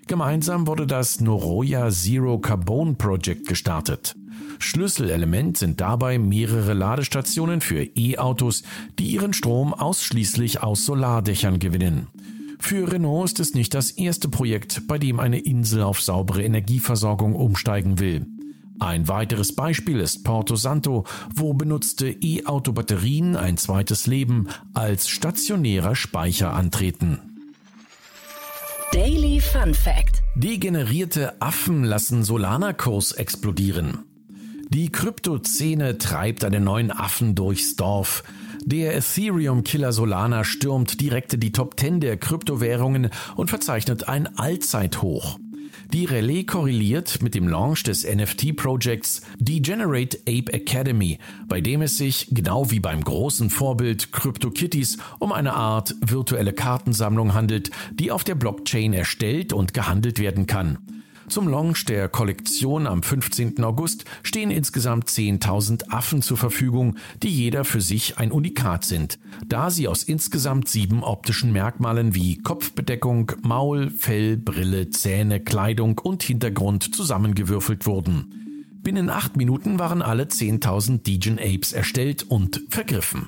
Gemeinsam 0.07 0.67
wurde 0.67 0.85
das 0.85 1.19
Noroya 1.21 1.89
Zero 1.89 2.39
Carbon 2.39 2.95
Project 2.95 3.47
gestartet. 3.47 4.15
Schlüsselelement 4.59 5.57
sind 5.57 5.81
dabei 5.81 6.19
mehrere 6.19 6.73
Ladestationen 6.73 7.61
für 7.61 7.83
E-Autos, 7.83 8.63
die 8.99 9.07
ihren 9.07 9.33
Strom 9.33 9.73
ausschließlich 9.73 10.61
aus 10.61 10.85
Solardächern 10.85 11.59
gewinnen. 11.59 12.07
Für 12.67 12.91
Renault 12.91 13.25
ist 13.25 13.39
es 13.39 13.53
nicht 13.53 13.75
das 13.75 13.91
erste 13.91 14.27
Projekt, 14.27 14.87
bei 14.87 14.97
dem 14.97 15.19
eine 15.19 15.37
Insel 15.37 15.83
auf 15.83 16.01
saubere 16.01 16.43
Energieversorgung 16.43 17.35
umsteigen 17.35 17.99
will. 17.99 18.25
Ein 18.79 19.07
weiteres 19.07 19.53
Beispiel 19.53 19.99
ist 19.99 20.23
Porto 20.23 20.55
Santo, 20.55 21.05
wo 21.35 21.53
benutzte 21.53 22.09
E-Auto-Batterien 22.09 23.35
ein 23.35 23.57
zweites 23.57 24.07
Leben 24.07 24.47
als 24.73 25.09
stationärer 25.09 25.95
Speicher 25.95 26.53
antreten. 26.53 27.19
Daily 28.91 29.39
Fun 29.41 29.75
Fact. 29.75 30.23
Degenerierte 30.33 31.39
Affen 31.43 31.83
lassen 31.83 32.23
Solana-Kurs 32.23 33.11
explodieren. 33.11 33.99
Die 34.69 34.91
Kryptoszene 34.91 35.99
treibt 35.99 36.43
einen 36.43 36.63
neuen 36.63 36.89
Affen 36.89 37.35
durchs 37.35 37.75
Dorf. 37.75 38.23
Der 38.67 38.95
Ethereum-Killer 38.95 39.93
Solana 39.93 40.43
stürmt 40.43 40.99
direkt 40.99 41.41
die 41.43 41.51
Top 41.51 41.79
10 41.79 41.99
der 41.99 42.17
Kryptowährungen 42.17 43.11
und 43.35 43.51
verzeichnet 43.51 44.09
ein 44.09 44.39
Allzeithoch. 44.39 45.37
Die 45.93 46.05
Relais 46.05 46.45
korreliert 46.45 47.21
mit 47.21 47.35
dem 47.35 47.47
Launch 47.47 47.83
des 47.83 48.03
NFT-Projekts 48.03 49.21
Degenerate 49.37 50.17
Ape 50.27 50.51
Academy, 50.51 51.19
bei 51.47 51.61
dem 51.61 51.83
es 51.83 51.99
sich, 51.99 52.29
genau 52.31 52.71
wie 52.71 52.79
beim 52.79 53.03
großen 53.03 53.51
Vorbild 53.51 54.11
CryptoKitties, 54.11 54.97
um 55.19 55.31
eine 55.31 55.53
Art 55.53 55.93
virtuelle 56.01 56.53
Kartensammlung 56.53 57.35
handelt, 57.35 57.69
die 57.93 58.09
auf 58.11 58.23
der 58.23 58.33
Blockchain 58.33 58.93
erstellt 58.93 59.53
und 59.53 59.75
gehandelt 59.75 60.17
werden 60.17 60.47
kann. 60.47 60.79
Zum 61.27 61.47
Launch 61.47 61.85
der 61.85 62.07
Kollektion 62.07 62.85
am 62.85 63.01
15. 63.01 63.63
August 63.63 64.05
stehen 64.21 64.51
insgesamt 64.51 65.09
10.000 65.09 65.89
Affen 65.89 66.21
zur 66.21 66.37
Verfügung, 66.37 66.97
die 67.23 67.29
jeder 67.29 67.65
für 67.65 67.81
sich 67.81 68.17
ein 68.17 68.31
Unikat 68.31 68.85
sind, 68.85 69.17
da 69.47 69.69
sie 69.71 69.87
aus 69.87 70.03
insgesamt 70.03 70.69
sieben 70.69 71.03
optischen 71.03 71.51
Merkmalen 71.51 72.13
wie 72.13 72.37
Kopfbedeckung, 72.37 73.31
Maul, 73.41 73.89
Fell, 73.89 74.37
Brille, 74.37 74.91
Zähne, 74.91 75.39
Kleidung 75.39 75.97
und 75.97 76.21
Hintergrund 76.21 76.95
zusammengewürfelt 76.95 77.85
wurden. 77.87 78.45
Binnen 78.83 79.09
acht 79.09 79.35
Minuten 79.35 79.79
waren 79.79 80.03
alle 80.03 80.25
10.000 80.25 81.01
Degen 81.01 81.39
Apes 81.39 81.73
erstellt 81.73 82.23
und 82.23 82.61
vergriffen. 82.69 83.27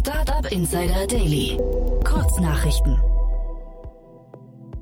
Startup 0.00 0.50
Insider 0.50 1.06
Daily. 1.06 1.56
Kurznachrichten. 2.02 3.13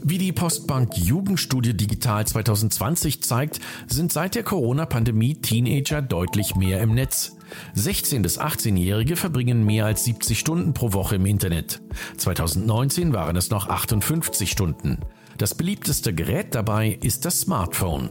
Wie 0.05 0.19
die 0.19 0.33
Postbank 0.33 0.99
Jugendstudie 0.99 1.75
Digital 1.75 2.27
2020 2.27 3.23
zeigt, 3.23 3.61
sind 3.87 4.13
seit 4.13 4.35
der 4.35 4.43
Corona-Pandemie 4.43 5.35
Teenager 5.35 6.03
deutlich 6.03 6.57
mehr 6.57 6.81
im 6.81 6.95
Netz. 6.95 7.37
16- 7.77 8.23
bis 8.23 8.41
18-Jährige 8.41 9.15
verbringen 9.15 9.65
mehr 9.65 9.87
als 9.87 10.05
70 10.05 10.41
Stunden 10.41 10.75
pro 10.75 10.93
Woche 10.93 11.17
im 11.17 11.27
Internet. 11.27 11.83
2019 12.17 13.13
waren 13.13 13.37
es 13.37 13.51
noch 13.51 13.69
58 13.69 14.51
Stunden. 14.51 14.99
Das 15.39 15.55
beliebteste 15.55 16.13
Gerät 16.13 16.57
dabei 16.57 16.99
ist 17.01 17.25
das 17.25 17.41
Smartphone. 17.41 18.11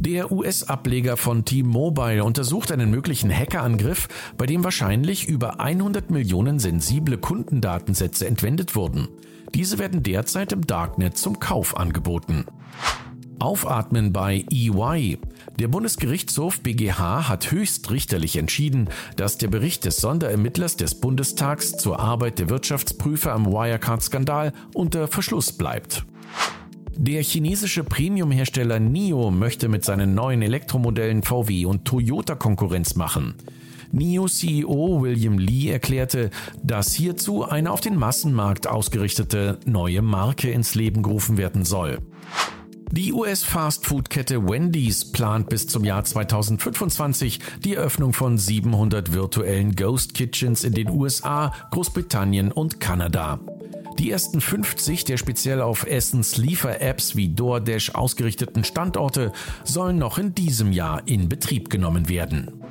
Der 0.00 0.32
US-Ableger 0.32 1.16
von 1.16 1.44
T-Mobile 1.44 2.24
untersucht 2.24 2.72
einen 2.72 2.90
möglichen 2.90 3.30
Hackerangriff, 3.30 4.08
bei 4.36 4.46
dem 4.46 4.64
wahrscheinlich 4.64 5.28
über 5.28 5.60
100 5.60 6.10
Millionen 6.10 6.58
sensible 6.58 7.18
Kundendatensätze 7.18 8.26
entwendet 8.26 8.74
wurden. 8.74 9.08
Diese 9.54 9.78
werden 9.78 10.02
derzeit 10.02 10.52
im 10.52 10.66
Darknet 10.66 11.16
zum 11.16 11.40
Kauf 11.40 11.76
angeboten. 11.76 12.44
Aufatmen 13.38 14.12
bei 14.12 14.44
EY. 14.50 15.18
Der 15.58 15.68
Bundesgerichtshof 15.68 16.60
BGH 16.60 17.28
hat 17.28 17.50
höchstrichterlich 17.50 18.36
entschieden, 18.36 18.88
dass 19.16 19.38
der 19.38 19.48
Bericht 19.48 19.84
des 19.84 19.98
Sonderermittlers 19.98 20.76
des 20.76 20.96
Bundestags 20.96 21.76
zur 21.76 22.00
Arbeit 22.00 22.38
der 22.38 22.50
Wirtschaftsprüfer 22.50 23.32
am 23.32 23.46
Wirecard-Skandal 23.46 24.52
unter 24.74 25.06
Verschluss 25.06 25.52
bleibt. 25.52 26.04
Der 26.96 27.22
chinesische 27.22 27.84
Premium-Hersteller 27.84 28.80
NIO 28.80 29.30
möchte 29.30 29.68
mit 29.68 29.84
seinen 29.84 30.14
neuen 30.14 30.42
Elektromodellen 30.42 31.22
VW 31.22 31.64
und 31.64 31.84
Toyota 31.84 32.34
Konkurrenz 32.34 32.96
machen. 32.96 33.34
NIO-CEO 33.92 35.02
William 35.02 35.38
Lee 35.38 35.70
erklärte, 35.70 36.30
dass 36.62 36.92
hierzu 36.92 37.44
eine 37.44 37.70
auf 37.70 37.80
den 37.80 37.96
Massenmarkt 37.96 38.66
ausgerichtete 38.66 39.58
neue 39.64 40.02
Marke 40.02 40.50
ins 40.50 40.74
Leben 40.74 41.02
gerufen 41.02 41.36
werden 41.36 41.64
soll. 41.64 41.98
Die 42.90 43.12
US-Fastfood-Kette 43.12 44.48
Wendy's 44.48 45.12
plant 45.12 45.50
bis 45.50 45.66
zum 45.66 45.84
Jahr 45.84 46.04
2025 46.04 47.38
die 47.62 47.74
Eröffnung 47.74 48.14
von 48.14 48.38
700 48.38 49.12
virtuellen 49.12 49.76
Ghost 49.76 50.14
Kitchens 50.14 50.64
in 50.64 50.72
den 50.72 50.88
USA, 50.88 51.52
Großbritannien 51.70 52.50
und 52.50 52.80
Kanada. 52.80 53.40
Die 53.98 54.10
ersten 54.10 54.40
50 54.40 55.04
der 55.04 55.18
speziell 55.18 55.60
auf 55.60 55.84
Essens 55.84 56.38
Liefer-Apps 56.38 57.14
wie 57.14 57.28
DoorDash 57.28 57.90
ausgerichteten 57.90 58.64
Standorte 58.64 59.32
sollen 59.64 59.98
noch 59.98 60.18
in 60.18 60.34
diesem 60.34 60.72
Jahr 60.72 61.02
in 61.06 61.28
Betrieb 61.28 61.68
genommen 61.68 62.08
werden. 62.08 62.62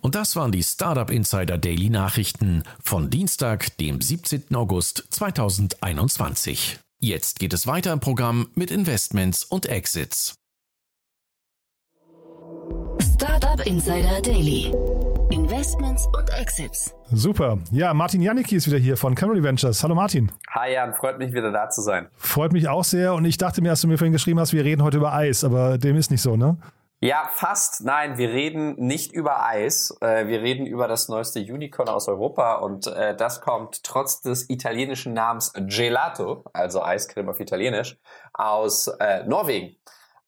Und 0.00 0.14
das 0.14 0.34
waren 0.34 0.50
die 0.50 0.62
Startup 0.62 1.10
Insider 1.10 1.58
Daily 1.58 1.90
Nachrichten 1.90 2.62
von 2.82 3.10
Dienstag, 3.10 3.76
dem 3.76 4.00
17. 4.00 4.54
August 4.54 5.04
2021. 5.10 6.78
Jetzt 7.00 7.38
geht 7.38 7.52
es 7.52 7.66
weiter 7.66 7.92
im 7.92 8.00
Programm 8.00 8.48
mit 8.54 8.70
Investments 8.70 9.44
und 9.44 9.66
Exits. 9.66 10.34
Startup 13.14 13.60
Insider 13.66 14.22
Daily. 14.22 14.72
Investments 15.30 16.06
und 16.18 16.30
Exits. 16.30 16.94
Super. 17.12 17.58
Ja, 17.70 17.94
Martin 17.94 18.22
Janicki 18.22 18.56
ist 18.56 18.66
wieder 18.66 18.78
hier 18.78 18.96
von 18.96 19.14
Camry 19.14 19.42
Ventures. 19.42 19.82
Hallo 19.82 19.94
Martin. 19.94 20.32
Hi 20.48 20.72
Jan, 20.72 20.94
freut 20.94 21.18
mich 21.18 21.32
wieder 21.32 21.52
da 21.52 21.68
zu 21.68 21.82
sein. 21.82 22.08
Freut 22.16 22.52
mich 22.52 22.68
auch 22.68 22.84
sehr 22.84 23.14
und 23.14 23.24
ich 23.26 23.36
dachte 23.36 23.62
mir, 23.62 23.70
als 23.70 23.82
du 23.82 23.88
mir 23.88 23.98
vorhin 23.98 24.12
geschrieben 24.12 24.40
hast, 24.40 24.52
wir 24.52 24.64
reden 24.64 24.82
heute 24.82 24.96
über 24.96 25.12
Eis, 25.12 25.44
aber 25.44 25.78
dem 25.78 25.96
ist 25.96 26.10
nicht 26.10 26.22
so, 26.22 26.36
ne? 26.36 26.56
Ja, 27.02 27.30
fast. 27.32 27.82
Nein, 27.82 28.18
wir 28.18 28.28
reden 28.28 28.74
nicht 28.76 29.12
über 29.12 29.42
Eis. 29.46 29.96
Äh, 30.02 30.26
wir 30.26 30.42
reden 30.42 30.66
über 30.66 30.86
das 30.86 31.08
neueste 31.08 31.40
Unicorn 31.40 31.88
aus 31.88 32.08
Europa 32.08 32.56
und 32.56 32.88
äh, 32.88 33.16
das 33.16 33.40
kommt 33.40 33.82
trotz 33.84 34.20
des 34.20 34.50
italienischen 34.50 35.14
Namens 35.14 35.54
Gelato, 35.54 36.44
also 36.52 36.82
Eiscreme 36.82 37.30
auf 37.30 37.40
Italienisch, 37.40 37.98
aus 38.34 38.88
äh, 39.00 39.24
Norwegen. 39.24 39.76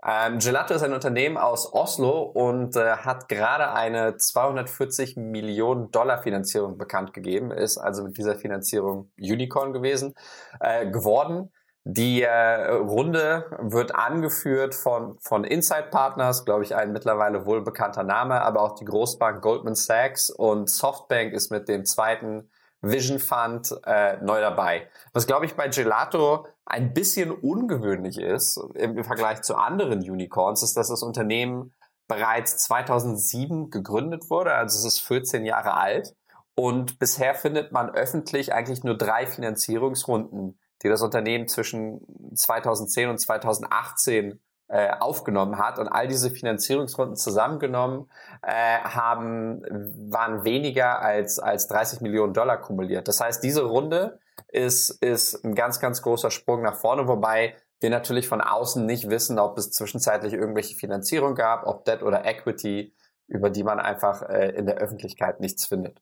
Ähm, 0.02 0.38
Gelato 0.38 0.72
ist 0.72 0.82
ein 0.82 0.94
Unternehmen 0.94 1.36
aus 1.36 1.70
Oslo 1.74 2.22
und 2.22 2.74
äh, 2.74 2.96
hat 2.96 3.28
gerade 3.28 3.72
eine 3.72 4.16
240 4.16 5.16
Millionen 5.18 5.90
Dollar 5.90 6.22
Finanzierung 6.22 6.78
bekannt 6.78 7.12
gegeben, 7.12 7.50
ist 7.50 7.76
also 7.76 8.02
mit 8.02 8.16
dieser 8.16 8.36
Finanzierung 8.36 9.12
Unicorn 9.18 9.74
gewesen, 9.74 10.14
äh, 10.58 10.90
geworden. 10.90 11.52
Die 11.84 12.22
äh, 12.22 12.70
Runde 12.70 13.46
wird 13.58 13.96
angeführt 13.96 14.74
von, 14.74 15.18
von 15.18 15.42
Inside 15.42 15.88
Partners, 15.90 16.44
glaube 16.44 16.62
ich, 16.62 16.76
ein 16.76 16.92
mittlerweile 16.92 17.44
wohlbekannter 17.44 18.04
Name, 18.04 18.40
aber 18.42 18.62
auch 18.62 18.76
die 18.76 18.84
Großbank 18.84 19.42
Goldman 19.42 19.74
Sachs 19.74 20.30
und 20.30 20.70
Softbank 20.70 21.32
ist 21.32 21.50
mit 21.50 21.68
dem 21.68 21.84
zweiten 21.84 22.50
Vision 22.82 23.18
Fund 23.18 23.74
äh, 23.84 24.16
neu 24.18 24.40
dabei. 24.40 24.88
Was, 25.12 25.26
glaube 25.26 25.46
ich, 25.46 25.54
bei 25.54 25.68
Gelato 25.68 26.46
ein 26.66 26.94
bisschen 26.94 27.32
ungewöhnlich 27.32 28.18
ist 28.18 28.60
im, 28.74 28.96
im 28.96 29.04
Vergleich 29.04 29.42
zu 29.42 29.56
anderen 29.56 29.98
Unicorns, 30.00 30.62
ist, 30.62 30.76
dass 30.76 30.88
das 30.88 31.02
Unternehmen 31.02 31.74
bereits 32.06 32.58
2007 32.58 33.70
gegründet 33.70 34.30
wurde, 34.30 34.52
also 34.54 34.78
es 34.78 34.84
ist 34.84 35.00
14 35.00 35.44
Jahre 35.44 35.74
alt. 35.74 36.14
Und 36.54 36.98
bisher 36.98 37.34
findet 37.34 37.72
man 37.72 37.90
öffentlich 37.90 38.52
eigentlich 38.52 38.84
nur 38.84 38.96
drei 38.96 39.26
Finanzierungsrunden 39.26 40.58
die 40.82 40.88
das 40.88 41.02
Unternehmen 41.02 41.48
zwischen 41.48 42.00
2010 42.34 43.08
und 43.08 43.18
2018 43.18 44.40
äh, 44.68 44.90
aufgenommen 44.98 45.58
hat. 45.58 45.78
Und 45.78 45.88
all 45.88 46.08
diese 46.08 46.30
Finanzierungsrunden 46.30 47.16
zusammengenommen 47.16 48.10
äh, 48.42 48.78
haben, 48.78 49.62
waren 50.10 50.44
weniger 50.44 51.02
als, 51.02 51.38
als 51.38 51.68
30 51.68 52.00
Millionen 52.00 52.32
Dollar 52.32 52.58
kumuliert. 52.58 53.06
Das 53.06 53.20
heißt, 53.20 53.44
diese 53.44 53.64
Runde 53.64 54.18
ist, 54.48 54.90
ist 55.02 55.44
ein 55.44 55.54
ganz, 55.54 55.78
ganz 55.78 56.02
großer 56.02 56.30
Sprung 56.30 56.62
nach 56.62 56.76
vorne, 56.76 57.06
wobei 57.06 57.54
wir 57.80 57.90
natürlich 57.90 58.28
von 58.28 58.40
außen 58.40 58.86
nicht 58.86 59.10
wissen, 59.10 59.38
ob 59.38 59.58
es 59.58 59.72
zwischenzeitlich 59.72 60.32
irgendwelche 60.32 60.76
Finanzierung 60.76 61.34
gab, 61.34 61.66
ob 61.66 61.84
Debt 61.84 62.02
oder 62.02 62.24
Equity, 62.24 62.94
über 63.26 63.50
die 63.50 63.64
man 63.64 63.78
einfach 63.80 64.22
äh, 64.22 64.50
in 64.50 64.66
der 64.66 64.76
Öffentlichkeit 64.76 65.40
nichts 65.40 65.66
findet. 65.66 66.00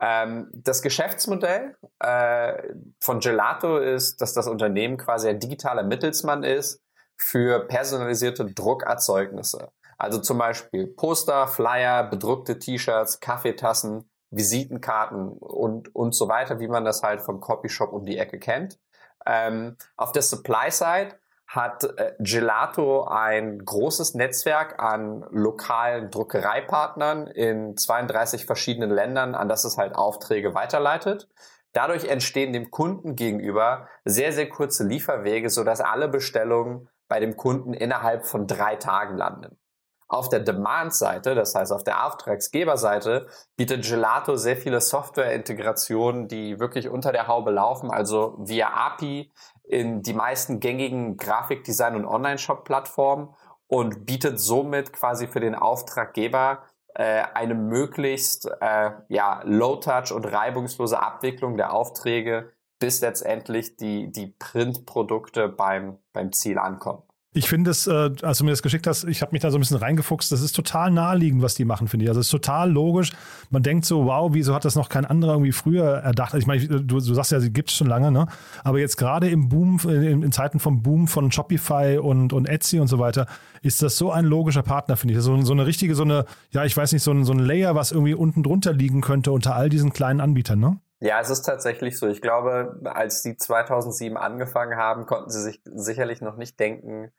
Ähm, 0.00 0.48
das 0.52 0.82
Geschäftsmodell 0.82 1.76
äh, 1.98 2.74
von 3.00 3.20
Gelato 3.20 3.78
ist, 3.78 4.20
dass 4.20 4.32
das 4.32 4.46
Unternehmen 4.46 4.96
quasi 4.96 5.28
ein 5.28 5.40
digitaler 5.40 5.82
Mittelsmann 5.82 6.42
ist 6.42 6.82
für 7.16 7.66
personalisierte 7.66 8.46
Druckerzeugnisse. 8.46 9.70
Also 9.98 10.18
zum 10.18 10.38
Beispiel 10.38 10.86
Poster, 10.86 11.46
Flyer, 11.46 12.04
bedruckte 12.04 12.58
T-Shirts, 12.58 13.20
Kaffeetassen, 13.20 14.10
Visitenkarten 14.30 15.28
und, 15.28 15.94
und 15.94 16.14
so 16.14 16.28
weiter, 16.28 16.60
wie 16.60 16.68
man 16.68 16.84
das 16.84 17.02
halt 17.02 17.20
vom 17.20 17.40
Copyshop 17.40 17.92
um 17.92 18.04
die 18.06 18.16
Ecke 18.16 18.38
kennt. 18.38 18.78
Ähm, 19.26 19.76
auf 19.96 20.12
der 20.12 20.22
Supply-Side 20.22 21.18
hat 21.50 21.82
äh, 21.98 22.12
Gelato 22.20 23.04
ein 23.04 23.58
großes 23.64 24.14
Netzwerk 24.14 24.80
an 24.80 25.26
lokalen 25.30 26.08
Druckereipartnern 26.10 27.26
in 27.26 27.76
32 27.76 28.46
verschiedenen 28.46 28.90
Ländern, 28.90 29.34
an 29.34 29.48
das 29.48 29.64
es 29.64 29.76
halt 29.76 29.96
Aufträge 29.96 30.54
weiterleitet. 30.54 31.28
Dadurch 31.72 32.04
entstehen 32.04 32.52
dem 32.52 32.70
Kunden 32.70 33.16
gegenüber 33.16 33.88
sehr, 34.04 34.32
sehr 34.32 34.48
kurze 34.48 34.86
Lieferwege, 34.86 35.50
sodass 35.50 35.80
alle 35.80 36.08
Bestellungen 36.08 36.88
bei 37.08 37.18
dem 37.18 37.36
Kunden 37.36 37.74
innerhalb 37.74 38.26
von 38.26 38.46
drei 38.46 38.76
Tagen 38.76 39.16
landen. 39.16 39.59
Auf 40.10 40.28
der 40.28 40.40
Demand-Seite, 40.40 41.36
das 41.36 41.54
heißt 41.54 41.70
auf 41.70 41.84
der 41.84 42.04
Auftragsgeberseite, 42.04 43.28
bietet 43.56 43.88
Gelato 43.88 44.34
sehr 44.34 44.56
viele 44.56 44.80
Software-Integrationen, 44.80 46.26
die 46.26 46.58
wirklich 46.58 46.88
unter 46.88 47.12
der 47.12 47.28
Haube 47.28 47.52
laufen, 47.52 47.92
also 47.92 48.34
via 48.40 48.70
API 48.70 49.30
in 49.62 50.02
die 50.02 50.12
meisten 50.12 50.58
gängigen 50.58 51.16
Grafikdesign- 51.16 51.94
und 51.94 52.06
Online-Shop-Plattformen 52.06 53.32
und 53.68 54.04
bietet 54.04 54.40
somit 54.40 54.92
quasi 54.92 55.28
für 55.28 55.38
den 55.38 55.54
Auftraggeber 55.54 56.64
äh, 56.94 57.22
eine 57.34 57.54
möglichst 57.54 58.50
äh, 58.60 58.90
ja, 59.06 59.42
Low-Touch 59.44 60.10
und 60.10 60.24
reibungslose 60.24 61.00
Abwicklung 61.00 61.56
der 61.56 61.72
Aufträge, 61.72 62.50
bis 62.80 63.00
letztendlich 63.00 63.76
die, 63.76 64.10
die 64.10 64.34
Printprodukte 64.40 65.48
beim, 65.48 65.98
beim 66.12 66.32
Ziel 66.32 66.58
ankommen. 66.58 67.04
Ich 67.32 67.48
finde 67.48 67.70
es, 67.70 67.86
äh, 67.86 68.10
als 68.22 68.38
du 68.38 68.44
mir 68.44 68.50
das 68.50 68.60
geschickt 68.60 68.88
hast, 68.88 69.04
ich 69.04 69.22
habe 69.22 69.30
mich 69.30 69.40
da 69.40 69.52
so 69.52 69.56
ein 69.56 69.60
bisschen 69.60 69.76
reingefuchst, 69.76 70.32
das 70.32 70.40
ist 70.40 70.50
total 70.50 70.90
naheliegend, 70.90 71.42
was 71.42 71.54
die 71.54 71.64
machen, 71.64 71.86
finde 71.86 72.04
ich. 72.04 72.08
Also 72.08 72.20
es 72.20 72.26
ist 72.26 72.32
total 72.32 72.72
logisch. 72.72 73.12
Man 73.50 73.62
denkt 73.62 73.84
so, 73.84 74.06
wow, 74.06 74.30
wieso 74.32 74.52
hat 74.52 74.64
das 74.64 74.74
noch 74.74 74.88
kein 74.88 75.04
anderer 75.04 75.34
irgendwie 75.34 75.52
früher 75.52 75.84
erdacht? 75.84 76.34
Also 76.34 76.42
ich 76.42 76.48
meine, 76.48 76.66
du, 76.66 76.82
du 76.82 77.14
sagst 77.14 77.30
ja, 77.30 77.38
sie 77.38 77.52
gibt 77.52 77.70
es 77.70 77.76
schon 77.76 77.86
lange, 77.86 78.10
ne? 78.10 78.26
Aber 78.64 78.80
jetzt 78.80 78.96
gerade 78.96 79.28
im 79.28 79.48
Boom, 79.48 79.78
in, 79.84 80.24
in, 80.24 80.32
Zeiten 80.32 80.58
vom 80.58 80.82
Boom 80.82 81.06
von 81.06 81.30
Shopify 81.30 81.98
und, 81.98 82.32
und 82.32 82.48
Etsy 82.48 82.80
und 82.80 82.88
so 82.88 82.98
weiter, 82.98 83.26
ist 83.62 83.80
das 83.80 83.96
so 83.96 84.10
ein 84.10 84.24
logischer 84.24 84.64
Partner, 84.64 84.96
finde 84.96 85.14
ich. 85.14 85.20
So, 85.20 85.40
so 85.42 85.52
eine 85.52 85.66
richtige, 85.66 85.94
so 85.94 86.02
eine, 86.02 86.24
ja, 86.50 86.64
ich 86.64 86.76
weiß 86.76 86.92
nicht, 86.92 87.04
so 87.04 87.12
ein, 87.12 87.24
so 87.24 87.32
ein 87.32 87.38
Layer, 87.38 87.76
was 87.76 87.92
irgendwie 87.92 88.14
unten 88.14 88.42
drunter 88.42 88.72
liegen 88.72 89.02
könnte 89.02 89.30
unter 89.30 89.54
all 89.54 89.68
diesen 89.68 89.92
kleinen 89.92 90.20
Anbietern, 90.20 90.58
ne? 90.58 90.80
Ja, 91.00 91.18
es 91.20 91.30
ist 91.30 91.42
tatsächlich 91.42 91.98
so. 91.98 92.08
Ich 92.08 92.20
glaube, 92.20 92.78
als 92.84 93.22
die 93.22 93.36
2007 93.36 94.16
angefangen 94.18 94.76
haben, 94.76 95.06
konnten 95.06 95.30
sie 95.30 95.40
sich 95.40 95.62
sicherlich 95.64 96.20
noch 96.20 96.36
nicht 96.36 96.60
denken, 96.60 97.10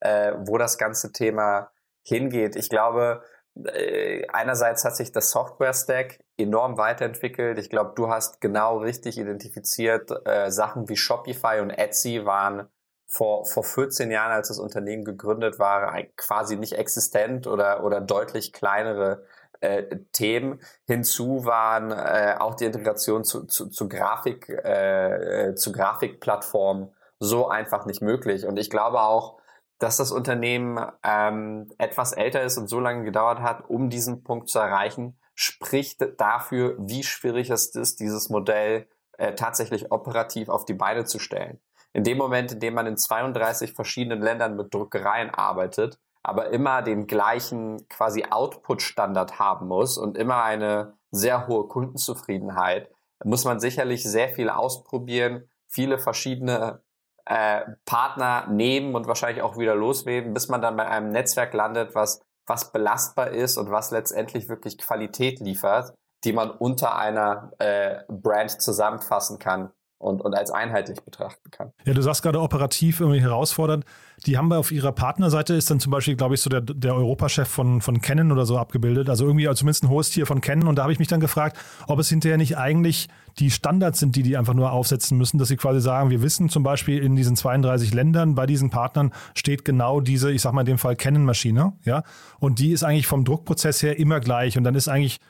äh, 0.00 0.34
wo 0.40 0.58
das 0.58 0.76
ganze 0.76 1.12
Thema 1.12 1.70
hingeht. 2.02 2.54
Ich 2.56 2.68
glaube, 2.68 3.22
äh, 3.64 4.26
einerseits 4.28 4.84
hat 4.84 4.94
sich 4.94 5.12
das 5.12 5.30
Software-Stack 5.30 6.20
enorm 6.36 6.76
weiterentwickelt. 6.76 7.58
Ich 7.58 7.70
glaube, 7.70 7.92
du 7.96 8.10
hast 8.10 8.42
genau 8.42 8.78
richtig 8.78 9.18
identifiziert, 9.18 10.10
äh, 10.26 10.50
Sachen 10.50 10.88
wie 10.90 10.96
Shopify 10.96 11.60
und 11.60 11.70
Etsy 11.70 12.26
waren 12.26 12.68
vor, 13.06 13.46
vor 13.46 13.64
14 13.64 14.10
Jahren, 14.10 14.32
als 14.32 14.48
das 14.48 14.58
Unternehmen 14.58 15.04
gegründet 15.04 15.58
war, 15.58 15.96
quasi 16.16 16.56
nicht 16.56 16.74
existent 16.74 17.46
oder, 17.46 17.84
oder 17.84 18.00
deutlich 18.00 18.52
kleinere 18.52 19.24
äh, 19.60 19.84
Themen. 20.12 20.60
Hinzu 20.86 21.44
waren 21.44 21.90
äh, 21.90 22.36
auch 22.38 22.54
die 22.54 22.64
Integration 22.64 23.24
zu, 23.24 23.44
zu, 23.46 23.68
zu 23.68 23.88
Grafik, 23.88 24.48
äh, 24.48 25.48
äh 25.50 25.54
zu 25.54 25.72
Grafikplattformen 25.72 26.92
so 27.18 27.48
einfach 27.48 27.86
nicht 27.86 28.00
möglich. 28.00 28.46
Und 28.46 28.58
ich 28.58 28.70
glaube 28.70 29.02
auch, 29.02 29.38
dass 29.78 29.96
das 29.96 30.12
Unternehmen 30.12 30.78
ähm, 31.02 31.70
etwas 31.78 32.12
älter 32.12 32.42
ist 32.42 32.58
und 32.58 32.68
so 32.68 32.80
lange 32.80 33.04
gedauert 33.04 33.40
hat, 33.40 33.68
um 33.68 33.90
diesen 33.90 34.24
Punkt 34.24 34.48
zu 34.48 34.58
erreichen, 34.58 35.18
spricht 35.34 36.04
dafür, 36.18 36.76
wie 36.78 37.02
schwierig 37.02 37.48
es 37.50 37.74
ist, 37.74 38.00
dieses 38.00 38.28
Modell 38.28 38.88
äh, 39.16 39.34
tatsächlich 39.34 39.90
operativ 39.90 40.48
auf 40.48 40.64
die 40.64 40.74
Beine 40.74 41.04
zu 41.04 41.18
stellen. 41.18 41.60
In 41.92 42.04
dem 42.04 42.18
Moment, 42.18 42.52
in 42.52 42.60
dem 42.60 42.74
man 42.74 42.86
in 42.86 42.96
32 42.96 43.72
verschiedenen 43.72 44.20
Ländern 44.20 44.56
mit 44.56 44.72
Druckereien 44.72 45.30
arbeitet, 45.30 45.98
aber 46.22 46.50
immer 46.50 46.82
den 46.82 47.06
gleichen 47.06 47.88
quasi 47.88 48.24
Output-Standard 48.28 49.38
haben 49.38 49.68
muss 49.68 49.98
und 49.98 50.16
immer 50.18 50.42
eine 50.42 50.94
sehr 51.10 51.46
hohe 51.46 51.66
Kundenzufriedenheit, 51.66 52.90
muss 53.24 53.44
man 53.44 53.60
sicherlich 53.60 54.02
sehr 54.02 54.28
viel 54.28 54.50
ausprobieren, 54.50 55.48
viele 55.68 55.98
verschiedene 55.98 56.82
äh, 57.26 57.62
Partner 57.84 58.46
nehmen 58.48 58.94
und 58.94 59.06
wahrscheinlich 59.06 59.42
auch 59.42 59.56
wieder 59.56 59.74
loswerden, 59.74 60.34
bis 60.34 60.48
man 60.48 60.62
dann 60.62 60.76
bei 60.76 60.86
einem 60.86 61.10
Netzwerk 61.10 61.52
landet, 61.54 61.94
was, 61.94 62.22
was 62.46 62.72
belastbar 62.72 63.30
ist 63.30 63.56
und 63.56 63.70
was 63.70 63.90
letztendlich 63.90 64.48
wirklich 64.48 64.78
Qualität 64.78 65.40
liefert, 65.40 65.94
die 66.24 66.32
man 66.32 66.50
unter 66.50 66.96
einer 66.96 67.52
äh, 67.58 68.00
Brand 68.08 68.60
zusammenfassen 68.60 69.38
kann 69.38 69.70
und, 70.00 70.22
und 70.22 70.34
als 70.34 70.50
einheitlich 70.50 71.02
betrachten 71.02 71.50
kann. 71.50 71.72
Ja, 71.84 71.92
du 71.92 72.00
sagst 72.00 72.22
gerade 72.22 72.40
operativ 72.40 73.00
irgendwie 73.00 73.20
herausfordernd. 73.20 73.84
Die 74.24 74.38
haben 74.38 74.48
wir 74.48 74.58
auf 74.58 74.72
ihrer 74.72 74.92
Partnerseite 74.92 75.54
ist 75.54 75.70
dann 75.70 75.78
zum 75.78 75.92
Beispiel, 75.92 76.16
glaube 76.16 76.34
ich, 76.34 76.40
so 76.40 76.48
der, 76.48 76.62
der 76.62 76.94
Europachef 76.94 77.46
von, 77.46 77.82
von 77.82 78.00
Canon 78.00 78.32
oder 78.32 78.46
so 78.46 78.56
abgebildet. 78.56 79.10
Also 79.10 79.26
irgendwie 79.26 79.44
zumindest 79.54 79.84
ein 79.84 79.90
hohes 79.90 80.08
Tier 80.08 80.24
von 80.24 80.40
Canon. 80.40 80.68
Und 80.68 80.76
da 80.76 80.82
habe 80.82 80.92
ich 80.92 80.98
mich 80.98 81.08
dann 81.08 81.20
gefragt, 81.20 81.58
ob 81.86 81.98
es 81.98 82.08
hinterher 82.08 82.38
nicht 82.38 82.56
eigentlich 82.56 83.08
die 83.38 83.50
Standards 83.50 84.00
sind, 84.00 84.16
die 84.16 84.22
die 84.22 84.38
einfach 84.38 84.54
nur 84.54 84.72
aufsetzen 84.72 85.18
müssen, 85.18 85.36
dass 85.36 85.48
sie 85.48 85.58
quasi 85.58 85.80
sagen, 85.80 86.08
wir 86.08 86.22
wissen 86.22 86.48
zum 86.48 86.62
Beispiel 86.62 87.02
in 87.02 87.14
diesen 87.14 87.36
32 87.36 87.92
Ländern, 87.92 88.34
bei 88.34 88.46
diesen 88.46 88.70
Partnern 88.70 89.12
steht 89.34 89.66
genau 89.66 90.00
diese, 90.00 90.32
ich 90.32 90.40
sag 90.40 90.54
mal 90.54 90.62
in 90.62 90.66
dem 90.66 90.78
Fall 90.78 90.96
Canon-Maschine, 90.96 91.74
ja. 91.84 92.04
Und 92.38 92.58
die 92.58 92.72
ist 92.72 92.84
eigentlich 92.84 93.06
vom 93.06 93.26
Druckprozess 93.26 93.82
her 93.82 93.98
immer 93.98 94.20
gleich. 94.20 94.56
Und 94.56 94.64
dann 94.64 94.74
ist 94.74 94.88
eigentlich 94.88 95.20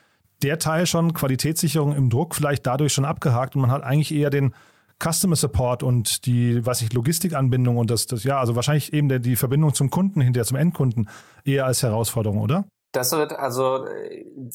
der 0.43 0.59
Teil 0.59 0.87
schon, 0.87 1.15
Qualitätssicherung 1.15 1.95
im 1.95 2.11
Druck, 2.11 2.35
vielleicht 2.35 2.67
dadurch 2.67 2.93
schon 2.93 3.05
abgehakt 3.05 3.55
und 3.55 3.63
man 3.63 3.71
hat 3.71 3.83
eigentlich 3.83 4.15
eher 4.15 4.31
den 4.31 4.55
Customer 5.03 5.37
Support 5.37 5.83
und 5.83 6.27
die, 6.27 6.65
was 6.65 6.83
ich, 6.83 6.93
Logistikanbindung 6.93 7.79
und 7.79 7.91
das, 7.91 8.07
das, 8.07 8.25
ja, 8.25 8.39
also 8.39 8.55
wahrscheinlich 8.55 8.93
eben 8.93 9.09
der, 9.09 9.19
die 9.19 9.37
Verbindung 9.37 9.75
zum 9.75 9.91
Kunden 9.91 10.21
hinterher, 10.21 10.45
zum 10.45 10.59
Endkunden 10.59 11.09
eher 11.45 11.65
als 11.67 11.83
Herausforderung, 11.83 12.41
oder? 12.41 12.65
Das 12.93 13.13
wird, 13.13 13.33
also, 13.33 13.87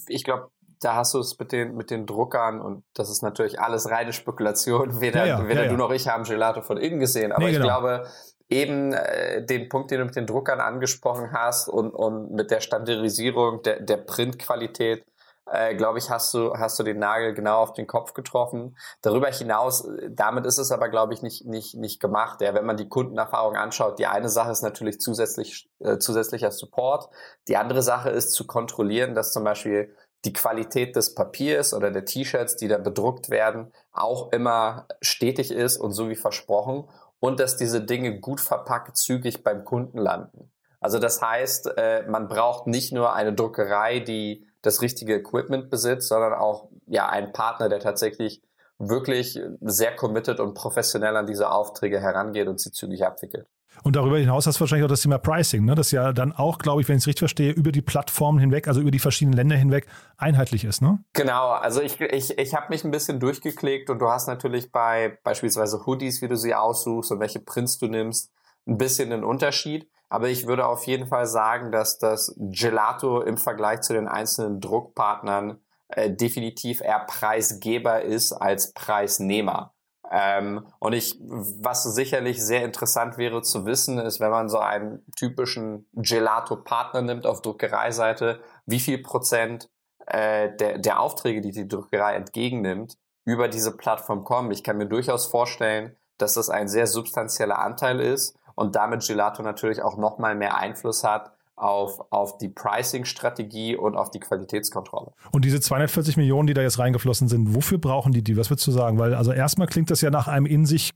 ich 0.08 0.24
glaube, 0.24 0.50
da 0.82 0.95
hast 0.95 1.13
du 1.13 1.19
es 1.19 1.38
mit 1.39 1.52
den, 1.52 1.76
mit 1.76 1.89
den 1.89 2.06
Druckern 2.06 2.62
und 2.62 2.84
das 2.93 3.10
ist 3.10 3.24
natürlich 3.24 3.60
alles 3.60 3.89
reine 3.89 4.13
Spekulation. 4.13 5.02
Weder, 5.02 5.26
ja, 5.26 5.39
ja, 5.39 5.48
weder 5.48 5.65
ja, 5.65 5.71
du 5.71 5.78
noch 5.78 5.91
ich 5.91 6.08
haben 6.08 6.24
Gelato 6.24 6.62
von 6.62 6.78
innen 6.78 7.00
gesehen, 7.00 7.32
aber 7.32 7.45
nee, 7.45 7.52
genau. 7.52 7.65
ich 7.65 7.71
glaube, 7.71 8.08
eben 8.50 8.93
äh, 8.93 9.43
den 9.45 9.69
Punkt, 9.69 9.89
den 9.91 10.00
du 10.00 10.06
mit 10.06 10.15
den 10.15 10.28
Druckern 10.28 10.60
angesprochen 10.60 11.32
hast 11.32 11.67
und, 11.69 11.89
und 11.91 12.32
mit 12.32 12.52
der 12.52 12.60
Standardisierung 12.60 13.63
der, 13.63 13.82
der 13.82 13.98
Printqualität, 13.98 15.06
äh, 15.51 15.75
glaube 15.75 15.99
ich, 15.99 16.10
hast 16.10 16.34
du, 16.34 16.53
hast 16.55 16.79
du 16.79 16.84
den 16.84 16.99
Nagel 16.99 17.34
genau 17.34 17.58
auf 17.60 17.73
den 17.73 17.88
Kopf 17.88 18.13
getroffen. 18.13 18.77
Darüber 19.01 19.27
hinaus, 19.27 19.86
äh, 19.86 20.10
damit 20.12 20.45
ist 20.45 20.58
es 20.58 20.71
aber, 20.71 20.89
glaube 20.89 21.13
ich, 21.13 21.21
nicht, 21.21 21.45
nicht, 21.45 21.75
nicht 21.75 21.99
gemacht. 21.99 22.41
Ja, 22.41 22.53
wenn 22.53 22.65
man 22.65 22.77
die 22.77 22.89
Kundenerfahrung 22.89 23.55
anschaut, 23.55 23.99
die 23.99 24.08
eine 24.08 24.29
Sache 24.29 24.51
ist 24.51 24.63
natürlich 24.63 24.99
zusätzlich, 24.99 25.69
äh, 25.79 25.97
zusätzlicher 25.97 26.51
Support. 26.51 27.10
Die 27.47 27.58
andere 27.58 27.84
Sache 27.84 28.10
ist 28.10 28.31
zu 28.31 28.47
kontrollieren, 28.47 29.13
dass 29.13 29.31
zum 29.31 29.43
Beispiel 29.43 29.95
die 30.25 30.34
Qualität 30.34 30.95
des 30.95 31.13
Papiers 31.13 31.73
oder 31.73 31.91
der 31.91 32.05
T-Shirts, 32.05 32.55
die 32.55 32.67
da 32.67 32.79
bedruckt 32.79 33.29
werden, 33.29 33.71
auch 33.91 34.31
immer 34.31 34.88
stetig 35.01 35.51
ist 35.51 35.77
und 35.77 35.91
so 35.91 36.10
wie 36.10 36.15
versprochen 36.15 36.89
und 37.19 37.39
dass 37.39 37.58
diese 37.58 37.81
Dinge 37.81 38.19
gut 38.19 38.41
verpackt 38.41 38.97
zügig 38.97 39.43
beim 39.43 39.63
Kunden 39.63 39.99
landen. 39.99 40.51
Also 40.79 40.99
das 40.99 41.21
heißt, 41.21 41.77
äh, 41.77 42.03
man 42.08 42.27
braucht 42.27 42.67
nicht 42.67 42.91
nur 42.91 43.13
eine 43.13 43.34
Druckerei, 43.34 43.99
die 43.99 44.45
das 44.65 44.82
richtige 44.82 45.15
Equipment 45.15 45.69
besitzt, 45.69 46.10
sondern 46.10 46.34
auch 46.34 46.69
ja 46.88 47.08
einen 47.08 47.34
Partner, 47.34 47.69
der 47.69 47.80
tatsächlich 47.80 48.41
wirklich 48.78 49.39
sehr 49.62 49.95
committed 49.95 50.39
und 50.39 50.54
professionell 50.54 51.15
an 51.15 51.28
diese 51.28 51.49
Aufträge 51.51 52.01
herangeht 52.01 52.47
und 52.47 52.60
sie 52.60 52.71
zügig 52.71 53.06
abwickelt. 53.06 53.47
Und 53.84 53.95
darüber 53.95 54.17
hinaus 54.17 54.47
hast 54.47 54.58
du 54.58 54.62
wahrscheinlich 54.62 54.86
auch 54.86 54.89
das 54.89 55.01
Thema 55.01 55.17
Pricing, 55.17 55.65
ne? 55.65 55.75
das 55.75 55.91
ja 55.91 56.13
dann 56.13 56.32
auch, 56.32 56.60
glaube 56.60 56.82
ich, 56.82 56.88
wenn 56.88 56.95
ich 56.95 57.04
es 57.04 57.08
richtig 57.08 57.19
verstehe, 57.19 57.51
über 57.51 57.71
die 57.71 57.82
Plattformen 57.82 58.39
hinweg, 58.39 58.67
also 58.67 58.82
über 58.82 58.91
die 58.91 58.99
verschiedenen 58.99 59.36
Länder 59.36 59.56
hinweg 59.56 59.86
einheitlich 60.17 60.63
ist, 60.63 60.82
ne? 60.82 61.04
Genau, 61.13 61.49
also 61.49 61.82
ich, 61.82 61.99
ich, 61.99 62.38
ich 62.38 62.56
habe 62.56 62.67
mich 62.69 62.84
ein 62.84 62.91
bisschen 62.91 63.19
durchgeklickt 63.19 63.89
und 63.89 63.99
du 63.99 64.10
hast 64.10 64.28
natürlich 64.28 64.71
bei 64.71 65.17
beispielsweise 65.23 65.86
Hoodies, 65.86 66.21
wie 66.21 66.28
du 66.28 66.38
sie 66.38 66.56
aussuchst 66.56 67.12
und 67.12 67.19
welche 67.19 67.39
Prints 67.39 67.78
du 67.78 67.88
nimmst, 67.88 68.32
ein 68.65 68.78
bisschen 68.78 69.12
einen 69.12 69.23
Unterschied. 69.23 69.88
Aber 70.10 70.30
ich 70.30 70.48
würde 70.48 70.68
auf 70.68 70.86
jeden 70.86 71.08
Fall 71.08 71.26
sagen, 71.26 71.72
dass 71.72 71.98
das 71.98 72.36
Gelato 72.38 73.22
im 73.22 73.38
Vergleich 73.38 73.82
zu 73.82 73.94
den 73.94 74.08
einzelnen 74.08 74.62
Druckpartnern 74.62 75.60
äh, 75.89 76.12
definitiv 76.12 76.82
eher 76.82 77.00
Preisgeber 77.00 78.02
ist 78.02 78.32
als 78.32 78.74
Preisnehmer. 78.74 79.74
Ähm, 80.12 80.65
und 80.80 80.94
ich, 80.94 81.18
was 81.20 81.84
sicherlich 81.84 82.44
sehr 82.44 82.63
interessant 82.63 83.18
wäre 83.18 83.41
zu 83.41 83.65
wissen, 83.65 83.98
ist, 83.98 84.20
wenn 84.20 84.32
man 84.32 84.50
so 84.50 84.60
einen 84.60 85.04
typischen 85.15 85.88
Gelato-Partner 85.94 87.02
nimmt 87.02 87.26
auf 87.26 87.41
Druckereiseite, 87.41 88.39
wie 88.65 88.80
viel 88.80 89.00
Prozent 89.00 89.70
äh, 90.06 90.56
der, 90.56 90.78
der 90.78 91.00
Aufträge, 91.00 91.41
die 91.41 91.52
die 91.52 91.68
Druckerei 91.68 92.15
entgegennimmt, 92.15 92.98
über 93.26 93.48
diese 93.48 93.76
Plattform 93.76 94.24
kommen. 94.24 94.52
Ich 94.52 94.63
kann 94.63 94.78
mir 94.78 94.88
durchaus 94.88 95.26
vorstellen, 95.26 95.96
dass 96.18 96.36
das 96.36 96.50
ein 96.50 96.68
sehr 96.68 96.88
substanzieller 96.88 97.60
Anteil 97.60 98.00
ist 98.00 98.38
und 98.56 98.76
damit 98.76 99.06
Gelato 99.06 99.44
natürlich 99.44 99.82
auch 99.82 99.98
nochmal 99.98 100.36
mehr 100.36 100.58
Einfluss 100.58 101.04
hat 101.04 101.32
auf, 101.56 102.12
auf 102.12 102.38
die 102.38 102.50
Pricing-Strategie 102.50 103.76
und 103.78 103.96
auf 103.96 104.12
die 104.12 104.20
Qualitätskontrolle. 104.20 105.13
Und 105.32 105.46
diese 105.46 105.62
240 105.62 106.18
Millionen, 106.18 106.48
die 106.48 106.54
da 106.54 106.62
jetzt 106.62 106.80
reingeflossen 106.80 107.28
sind, 107.28 107.56
wofür 107.56 107.78
brauchen 107.78 108.12
die 108.12 108.24
die? 108.24 108.36
Was 108.38 108.50
würdest 108.50 108.68
du 108.68 108.72
sagen? 108.72 109.00
Weil 109.00 109.13
also 109.13 109.32
erstmal 109.32 109.68
klingt 109.68 109.89
das 109.89 110.02
ja 110.02 110.10
nach 110.10 110.28
einem 110.28 110.46
in 110.46 110.65
sich 110.65 110.91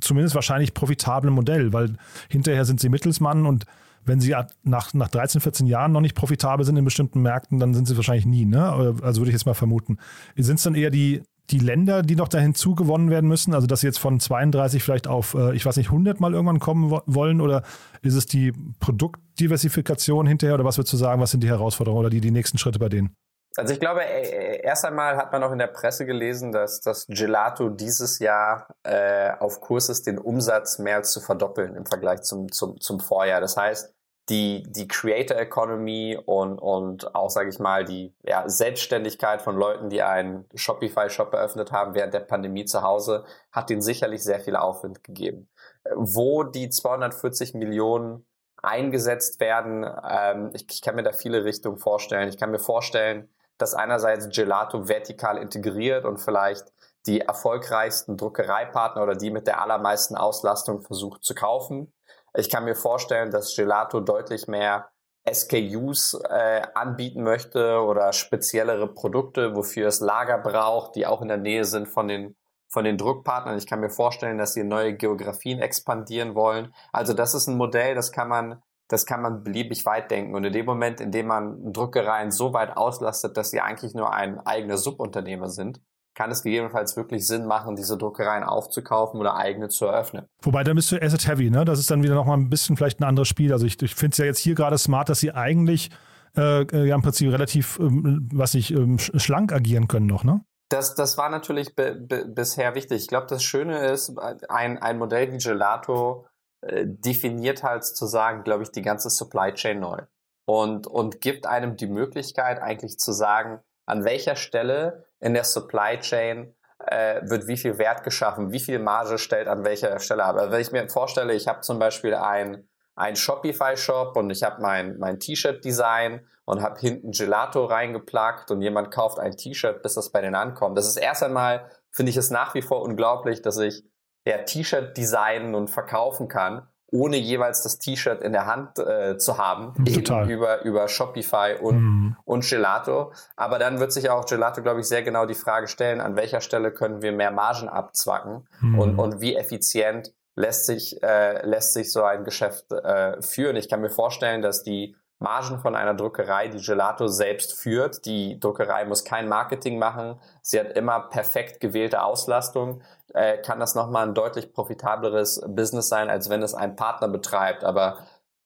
zumindest 0.00 0.34
wahrscheinlich 0.34 0.74
profitablen 0.74 1.34
Modell, 1.34 1.72
weil 1.72 1.96
hinterher 2.28 2.64
sind 2.64 2.80
sie 2.80 2.88
Mittelsmann 2.88 3.46
und 3.46 3.66
wenn 4.04 4.20
sie 4.20 4.34
nach, 4.64 4.94
nach 4.94 5.08
13, 5.08 5.40
14 5.40 5.66
Jahren 5.66 5.92
noch 5.92 6.00
nicht 6.00 6.16
profitabel 6.16 6.66
sind 6.66 6.76
in 6.76 6.84
bestimmten 6.84 7.22
Märkten, 7.22 7.60
dann 7.60 7.72
sind 7.72 7.86
sie 7.86 7.96
wahrscheinlich 7.96 8.26
nie, 8.26 8.44
ne? 8.44 8.64
Also 9.02 9.20
würde 9.20 9.30
ich 9.30 9.34
jetzt 9.34 9.46
mal 9.46 9.54
vermuten. 9.54 9.98
Sind 10.36 10.56
es 10.56 10.64
dann 10.64 10.74
eher 10.74 10.90
die, 10.90 11.22
die 11.50 11.58
Länder, 11.58 12.02
die 12.02 12.16
noch 12.16 12.28
da 12.28 12.38
hinzugewonnen 12.38 13.10
werden 13.10 13.28
müssen? 13.28 13.54
Also, 13.54 13.66
dass 13.66 13.80
sie 13.80 13.86
jetzt 13.86 13.98
von 13.98 14.20
32 14.20 14.82
vielleicht 14.82 15.06
auf, 15.06 15.34
äh, 15.34 15.54
ich 15.54 15.66
weiß 15.66 15.76
nicht, 15.76 15.88
100 15.88 16.20
mal 16.20 16.32
irgendwann 16.32 16.60
kommen 16.60 16.90
wollen? 17.06 17.40
Oder 17.40 17.62
ist 18.02 18.14
es 18.14 18.26
die 18.26 18.52
Produktdiversifikation 18.80 20.26
hinterher? 20.26 20.54
Oder 20.54 20.64
was 20.64 20.78
würdest 20.78 20.92
du 20.92 20.96
sagen, 20.96 21.20
was 21.20 21.30
sind 21.30 21.42
die 21.42 21.48
Herausforderungen 21.48 22.00
oder 22.00 22.10
die, 22.10 22.20
die 22.20 22.30
nächsten 22.30 22.58
Schritte 22.58 22.78
bei 22.78 22.88
denen? 22.88 23.14
Also 23.56 23.74
ich 23.74 23.80
glaube, 23.80 24.02
äh, 24.02 24.22
äh, 24.22 24.62
erst 24.62 24.84
einmal 24.84 25.16
hat 25.16 25.32
man 25.32 25.42
auch 25.42 25.52
in 25.52 25.58
der 25.58 25.66
Presse 25.66 26.06
gelesen, 26.06 26.52
dass 26.52 26.80
das 26.80 27.06
Gelato 27.06 27.68
dieses 27.68 28.18
Jahr 28.18 28.68
äh, 28.82 29.32
auf 29.38 29.60
Kurs 29.60 29.88
ist, 29.88 30.06
den 30.06 30.18
Umsatz 30.18 30.78
mehr 30.78 30.96
als 30.96 31.12
zu 31.12 31.20
verdoppeln 31.20 31.76
im 31.76 31.84
Vergleich 31.84 32.22
zum, 32.22 32.50
zum, 32.50 32.80
zum 32.80 33.00
Vorjahr. 33.00 33.40
Das 33.40 33.56
heißt, 33.56 33.92
die, 34.32 34.62
die 34.66 34.88
Creator 34.88 35.36
Economy 35.36 36.18
und, 36.24 36.58
und 36.58 37.14
auch, 37.14 37.28
sage 37.28 37.50
ich 37.50 37.58
mal, 37.58 37.84
die 37.84 38.14
ja, 38.22 38.48
Selbstständigkeit 38.48 39.42
von 39.42 39.56
Leuten, 39.56 39.90
die 39.90 40.02
einen 40.02 40.46
Shopify-Shop 40.54 41.34
eröffnet 41.34 41.70
haben 41.70 41.94
während 41.94 42.14
der 42.14 42.20
Pandemie 42.20 42.64
zu 42.64 42.80
Hause, 42.80 43.24
hat 43.52 43.68
denen 43.68 43.82
sicherlich 43.82 44.24
sehr 44.24 44.40
viel 44.40 44.56
Aufwind 44.56 45.04
gegeben. 45.04 45.50
Wo 45.94 46.44
die 46.44 46.70
240 46.70 47.52
Millionen 47.52 48.24
eingesetzt 48.62 49.38
werden, 49.38 49.84
ähm, 50.08 50.50
ich, 50.54 50.64
ich 50.70 50.80
kann 50.80 50.94
mir 50.94 51.02
da 51.02 51.12
viele 51.12 51.44
Richtungen 51.44 51.76
vorstellen. 51.76 52.30
Ich 52.30 52.38
kann 52.38 52.50
mir 52.50 52.58
vorstellen, 52.58 53.28
dass 53.58 53.74
einerseits 53.74 54.34
Gelato 54.34 54.88
vertikal 54.88 55.36
integriert 55.36 56.06
und 56.06 56.18
vielleicht 56.18 56.72
die 57.04 57.20
erfolgreichsten 57.20 58.16
Druckereipartner 58.16 59.02
oder 59.02 59.14
die 59.14 59.30
mit 59.30 59.46
der 59.46 59.60
allermeisten 59.60 60.16
Auslastung 60.16 60.80
versucht 60.80 61.22
zu 61.22 61.34
kaufen 61.34 61.92
ich 62.34 62.50
kann 62.50 62.64
mir 62.64 62.74
vorstellen, 62.74 63.30
dass 63.30 63.54
Gelato 63.54 64.00
deutlich 64.00 64.46
mehr 64.48 64.90
SKUs 65.30 66.20
äh, 66.28 66.62
anbieten 66.74 67.22
möchte 67.22 67.80
oder 67.80 68.12
speziellere 68.12 68.92
Produkte, 68.92 69.54
wofür 69.54 69.88
es 69.88 70.00
Lager 70.00 70.38
braucht, 70.38 70.96
die 70.96 71.06
auch 71.06 71.22
in 71.22 71.28
der 71.28 71.36
Nähe 71.36 71.64
sind 71.64 71.88
von 71.88 72.08
den 72.08 72.36
von 72.68 72.84
den 72.84 72.96
Druckpartnern. 72.96 73.58
Ich 73.58 73.66
kann 73.66 73.80
mir 73.80 73.90
vorstellen, 73.90 74.38
dass 74.38 74.54
sie 74.54 74.64
neue 74.64 74.94
Geografien 74.94 75.60
expandieren 75.60 76.34
wollen. 76.34 76.74
Also 76.90 77.12
das 77.12 77.34
ist 77.34 77.46
ein 77.46 77.58
Modell, 77.58 77.94
das 77.94 78.12
kann 78.12 78.28
man 78.28 78.62
das 78.88 79.06
kann 79.06 79.22
man 79.22 79.42
beliebig 79.42 79.86
weit 79.86 80.10
denken. 80.10 80.34
Und 80.34 80.44
in 80.44 80.52
dem 80.52 80.66
Moment, 80.66 81.00
in 81.00 81.12
dem 81.12 81.26
man 81.26 81.72
Druckereien 81.72 82.30
so 82.30 82.52
weit 82.52 82.76
auslastet, 82.76 83.36
dass 83.36 83.50
sie 83.50 83.60
eigentlich 83.60 83.94
nur 83.94 84.12
ein 84.12 84.38
eigener 84.40 84.76
Subunternehmer 84.76 85.48
sind, 85.48 85.80
kann 86.14 86.30
es 86.30 86.42
gegebenenfalls 86.42 86.96
wirklich 86.96 87.26
Sinn 87.26 87.46
machen, 87.46 87.76
diese 87.76 87.96
Druckereien 87.96 88.44
aufzukaufen 88.44 89.18
oder 89.18 89.36
eigene 89.36 89.68
zu 89.68 89.86
eröffnen. 89.86 90.26
Wobei, 90.42 90.64
da 90.64 90.74
bist 90.74 90.92
du 90.92 91.00
Asset 91.00 91.26
Heavy, 91.26 91.50
ne? 91.50 91.64
Das 91.64 91.78
ist 91.78 91.90
dann 91.90 92.02
wieder 92.02 92.14
nochmal 92.14 92.38
ein 92.38 92.50
bisschen 92.50 92.76
vielleicht 92.76 93.00
ein 93.00 93.04
anderes 93.04 93.28
Spiel. 93.28 93.52
Also 93.52 93.66
ich, 93.66 93.80
ich 93.80 93.94
finde 93.94 94.12
es 94.12 94.18
ja 94.18 94.24
jetzt 94.24 94.38
hier 94.38 94.54
gerade 94.54 94.78
smart, 94.78 95.08
dass 95.08 95.20
sie 95.20 95.32
eigentlich 95.32 95.90
äh, 96.36 96.62
äh, 96.62 96.86
ja 96.86 96.94
im 96.94 97.02
Prinzip 97.02 97.30
relativ, 97.32 97.78
ähm, 97.78 98.28
was 98.32 98.54
ich, 98.54 98.72
ähm, 98.72 98.98
schlank 98.98 99.52
agieren 99.52 99.88
können 99.88 100.06
noch, 100.06 100.24
ne? 100.24 100.44
Das, 100.68 100.94
das 100.94 101.18
war 101.18 101.28
natürlich 101.28 101.74
bisher 101.76 102.74
wichtig. 102.74 103.02
Ich 103.02 103.08
glaube, 103.08 103.26
das 103.26 103.42
Schöne 103.42 103.88
ist, 103.88 104.18
ein, 104.48 104.78
ein 104.78 104.96
Modell 104.96 105.30
wie 105.30 105.36
Gelato 105.36 106.26
äh, 106.62 106.86
definiert 106.86 107.62
halt 107.62 107.84
sozusagen, 107.84 108.42
glaube 108.42 108.62
ich, 108.62 108.70
die 108.70 108.80
ganze 108.80 109.10
Supply 109.10 109.52
Chain 109.52 109.80
neu. 109.80 109.98
Und, 110.46 110.86
und 110.86 111.20
gibt 111.20 111.46
einem 111.46 111.76
die 111.76 111.86
Möglichkeit, 111.86 112.62
eigentlich 112.62 112.98
zu 112.98 113.12
sagen, 113.12 113.60
an 113.84 114.04
welcher 114.04 114.34
Stelle 114.34 115.04
in 115.22 115.32
der 115.32 115.44
Supply 115.44 115.98
Chain 116.00 116.54
äh, 116.86 117.22
wird 117.22 117.46
wie 117.46 117.56
viel 117.56 117.78
Wert 117.78 118.04
geschaffen, 118.04 118.52
wie 118.52 118.60
viel 118.60 118.78
Marge 118.78 119.16
stellt 119.16 119.48
an 119.48 119.64
welcher 119.64 119.98
Stelle 119.98 120.24
ab. 120.24 120.36
Also 120.36 120.52
wenn 120.52 120.60
ich 120.60 120.72
mir 120.72 120.86
vorstelle, 120.88 121.32
ich 121.32 121.48
habe 121.48 121.60
zum 121.60 121.78
Beispiel 121.78 122.14
ein 122.14 122.68
ein 122.94 123.16
Shopify-Shop 123.16 124.16
und 124.16 124.30
ich 124.30 124.42
habe 124.42 124.60
mein, 124.60 124.98
mein 124.98 125.18
T-Shirt-Design 125.18 126.26
und 126.44 126.62
habe 126.62 126.78
hinten 126.78 127.12
Gelato 127.12 127.64
reingeplagt 127.64 128.50
und 128.50 128.60
jemand 128.60 128.90
kauft 128.90 129.18
ein 129.18 129.36
T-Shirt, 129.36 129.82
bis 129.82 129.94
das 129.94 130.10
bei 130.10 130.20
denen 130.20 130.34
ankommt. 130.34 130.76
Das 130.76 130.86
ist 130.86 130.96
erst 130.96 131.22
einmal, 131.22 131.70
finde 131.90 132.10
ich 132.10 132.16
es 132.16 132.30
nach 132.30 132.54
wie 132.54 132.62
vor 132.62 132.82
unglaublich, 132.82 133.42
dass 133.42 133.58
ich 133.58 133.84
ja 134.26 134.38
T-Shirt 134.38 134.96
designen 134.96 135.54
und 135.54 135.68
verkaufen 135.68 136.28
kann, 136.28 136.68
ohne 136.92 137.16
jeweils 137.16 137.62
das 137.62 137.78
T-Shirt 137.78 138.22
in 138.22 138.32
der 138.32 138.46
Hand 138.46 138.78
äh, 138.78 139.16
zu 139.16 139.38
haben, 139.38 139.72
Total. 139.92 140.30
über, 140.30 140.62
über 140.62 140.88
Shopify 140.88 141.56
und, 141.60 141.80
mhm. 141.80 142.16
und 142.24 142.48
Gelato. 142.48 143.12
Aber 143.34 143.58
dann 143.58 143.80
wird 143.80 143.92
sich 143.92 144.10
auch 144.10 144.26
Gelato, 144.26 144.62
glaube 144.62 144.80
ich, 144.80 144.86
sehr 144.86 145.02
genau 145.02 145.24
die 145.24 145.34
Frage 145.34 145.68
stellen, 145.68 146.00
an 146.00 146.16
welcher 146.16 146.42
Stelle 146.42 146.70
können 146.70 147.00
wir 147.00 147.12
mehr 147.12 147.30
Margen 147.30 147.68
abzwacken 147.68 148.46
mhm. 148.60 148.78
und, 148.78 148.98
und 148.98 149.20
wie 149.22 149.34
effizient 149.34 150.12
lässt 150.34 150.66
sich, 150.66 151.02
äh, 151.02 151.44
lässt 151.46 151.72
sich 151.72 151.90
so 151.90 152.04
ein 152.04 152.24
Geschäft 152.24 152.70
äh, 152.70 153.20
führen. 153.22 153.56
Ich 153.56 153.70
kann 153.70 153.80
mir 153.80 153.90
vorstellen, 153.90 154.42
dass 154.42 154.62
die 154.62 154.94
Margen 155.22 155.60
von 155.60 155.74
einer 155.74 155.94
Druckerei, 155.94 156.48
die 156.48 156.60
Gelato 156.60 157.06
selbst 157.06 157.54
führt. 157.54 158.04
Die 158.04 158.38
Druckerei 158.38 158.84
muss 158.84 159.04
kein 159.04 159.28
Marketing 159.28 159.78
machen. 159.78 160.20
Sie 160.42 160.58
hat 160.60 160.72
immer 160.72 161.08
perfekt 161.08 161.60
gewählte 161.60 162.02
Auslastung. 162.02 162.82
Äh, 163.14 163.38
kann 163.38 163.60
das 163.60 163.74
nochmal 163.74 164.06
ein 164.06 164.14
deutlich 164.14 164.52
profitableres 164.52 165.42
Business 165.48 165.88
sein, 165.88 166.10
als 166.10 166.28
wenn 166.28 166.42
es 166.42 166.54
ein 166.54 166.76
Partner 166.76 167.08
betreibt. 167.08 167.64
Aber 167.64 167.98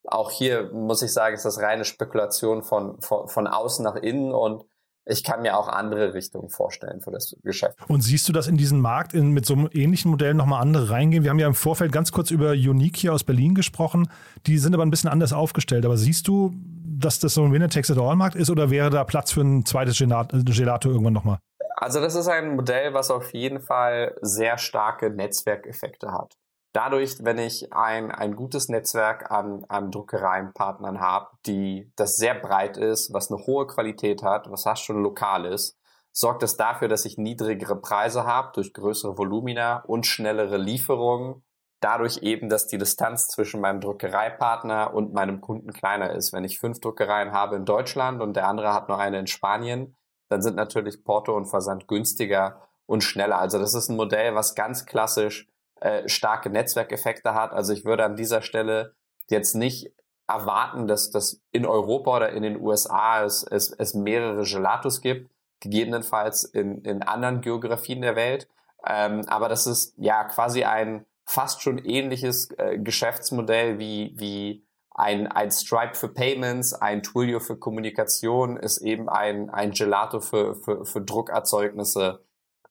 auch 0.05 0.31
hier 0.31 0.71
muss 0.73 1.03
ich 1.03 1.13
sagen, 1.13 1.35
ist 1.35 1.45
das 1.45 1.61
reine 1.61 1.85
Spekulation 1.85 2.63
von, 2.63 3.01
von, 3.01 3.29
von 3.29 3.47
außen 3.47 3.85
nach 3.85 3.97
innen 3.97 4.33
und 4.33 4.65
ich 5.07 5.23
kann 5.23 5.43
mir 5.43 5.57
auch 5.57 5.69
andere 5.69 6.15
Richtungen 6.15 6.51
vorstellen 6.51 7.01
für 7.01 7.13
das 7.13 7.37
Geschäft. 7.45 7.79
Und 7.89 8.01
siehst 8.01 8.29
du, 8.29 8.33
dass 8.33 8.49
in 8.49 8.57
diesen 8.57 8.81
Markt 8.81 9.15
in, 9.15 9.31
mit 9.31 9.47
so 9.47 9.55
einem 9.55 9.69
ähnlichen 9.73 10.11
Modell 10.11 10.35
nochmal 10.35 10.61
andere 10.61 10.91
reingehen? 10.91 11.23
Wir 11.23 11.31
haben 11.31 11.39
ja 11.39 11.47
im 11.47 11.55
Vorfeld 11.55 11.93
ganz 11.93 12.11
kurz 12.11 12.33
über 12.33 12.51
Unique 12.51 12.97
hier 12.97 13.15
aus 13.15 13.23
Berlin 13.23 13.55
gesprochen. 13.55 14.09
Die 14.47 14.59
sind 14.59 14.75
aber 14.75 14.85
ein 14.85 14.91
bisschen 14.91 15.09
anders 15.09 15.33
aufgestellt. 15.33 15.85
Aber 15.85 15.97
siehst 15.97 16.27
du, 16.27 16.53
dass 16.85 17.21
das 17.21 17.35
so 17.35 17.45
ein 17.45 17.53
Winner-Takes-it-all-Markt 17.53 18.35
ist 18.35 18.51
oder 18.51 18.71
wäre 18.71 18.91
da 18.91 19.05
Platz 19.05 19.33
für 19.33 19.43
ein 19.43 19.65
zweites 19.65 19.97
Gelato 19.99 20.89
irgendwann 20.91 21.13
nochmal? 21.13 21.39
Also 21.77 22.01
das 22.01 22.15
ist 22.15 22.27
ein 22.27 22.57
Modell, 22.57 22.93
was 22.95 23.11
auf 23.11 23.33
jeden 23.33 23.61
Fall 23.61 24.17
sehr 24.23 24.59
starke 24.59 25.11
Netzwerkeffekte 25.11 26.11
hat 26.11 26.35
dadurch, 26.77 27.25
wenn 27.25 27.39
ich 27.39 27.73
ein, 27.73 28.11
ein 28.11 28.37
gutes 28.37 28.69
Netzwerk 28.69 29.31
an, 29.31 29.65
an 29.69 29.91
Druckereienpartnern 29.91 31.01
habe, 31.01 31.31
die 31.47 31.91
das 31.97 32.17
sehr 32.17 32.35
breit 32.35 32.77
ist, 32.77 33.15
was 33.15 33.31
eine 33.33 33.47
hohe 33.47 33.67
Qualität 33.67 34.23
hat, 34.23 34.51
was 34.51 34.65
fast 34.65 34.83
schon 34.83 35.03
lokal 35.03 35.47
ist, 35.47 35.79
sorgt 36.13 36.43
das 36.43 36.59
dafür, 36.59 36.89
dass 36.89 37.07
ich 37.07 37.17
niedrigere 37.17 37.77
Preise 37.77 38.27
habe 38.27 38.53
durch 38.55 38.75
größere 38.75 39.17
Volumina 39.17 39.79
und 39.87 40.07
schnellere 40.07 40.59
Lieferungen. 40.59 41.43
Dadurch 41.81 42.19
eben, 42.19 42.51
dass 42.51 42.67
die 42.67 42.79
Distanz 42.79 43.29
zwischen 43.29 43.63
meinem 43.63 43.81
Druckereipartner 43.81 44.93
und 44.93 45.15
meinem 45.15 45.41
Kunden 45.41 45.73
kleiner 45.73 46.11
ist. 46.11 46.35
Wenn 46.35 46.45
ich 46.45 46.59
fünf 46.59 46.81
Druckereien 46.81 47.33
habe 47.33 47.57
in 47.57 47.65
Deutschland 47.65 48.21
und 48.21 48.37
der 48.37 48.49
andere 48.49 48.75
hat 48.75 48.89
nur 48.89 48.99
eine 48.99 49.19
in 49.19 49.27
Spanien, 49.27 49.97
dann 50.29 50.43
sind 50.43 50.57
natürlich 50.57 51.05
Porto 51.05 51.35
und 51.35 51.47
Versand 51.47 51.89
günstiger 51.89 52.61
und 52.85 53.03
schneller. 53.03 53.39
Also 53.39 53.59
das 53.59 53.73
ist 53.73 53.89
ein 53.89 53.97
Modell, 53.97 54.35
was 54.35 54.55
ganz 54.55 54.85
klassisch 54.85 55.49
äh, 55.81 56.09
starke 56.09 56.51
Netzwerkeffekte 56.51 57.35
hat. 57.35 57.53
Also 57.53 57.73
ich 57.73 57.85
würde 57.85 58.05
an 58.05 58.17
dieser 58.17 58.43
Stelle 58.43 58.95
jetzt 59.29 59.55
nicht 59.55 59.93
erwarten, 60.29 60.87
dass 60.87 61.11
das 61.11 61.43
in 61.53 61.67
Europa 61.67 62.17
oder 62.17 62.31
in 62.31 62.43
den 62.43 62.61
USA 62.61 63.25
es, 63.25 63.43
es, 63.45 63.71
es 63.71 63.95
mehrere 63.95 64.45
Gelatos 64.45 65.01
gibt, 65.01 65.31
gegebenenfalls 65.61 66.45
in, 66.45 66.83
in 66.83 67.03
anderen 67.03 67.41
Geografien 67.41 68.03
der 68.03 68.17
Welt. 68.17 68.49
Ähm, 68.87 69.23
aber 69.29 69.49
das 69.49 69.67
ist 69.67 69.95
ja 69.99 70.25
quasi 70.25 70.65
ein 70.65 71.07
fast 71.25 71.63
schon 71.63 71.79
ähnliches 71.79 72.51
äh, 72.59 72.79
Geschäftsmodell 72.79 73.79
wie, 73.79 74.15
wie 74.17 74.65
ein, 74.91 75.27
ein 75.27 75.51
Stripe 75.51 75.95
für 75.95 76.09
Payments, 76.09 76.73
ein 76.73 77.03
Twilio 77.03 77.41
für 77.41 77.59
Kommunikation, 77.59 78.57
ist 78.57 78.79
eben 78.79 79.09
ein, 79.09 79.51
ein 79.51 79.73
Gelato 79.73 80.21
für, 80.21 80.55
für, 80.55 80.87
für 80.87 81.03
Druckerzeugnisse, 81.03 82.25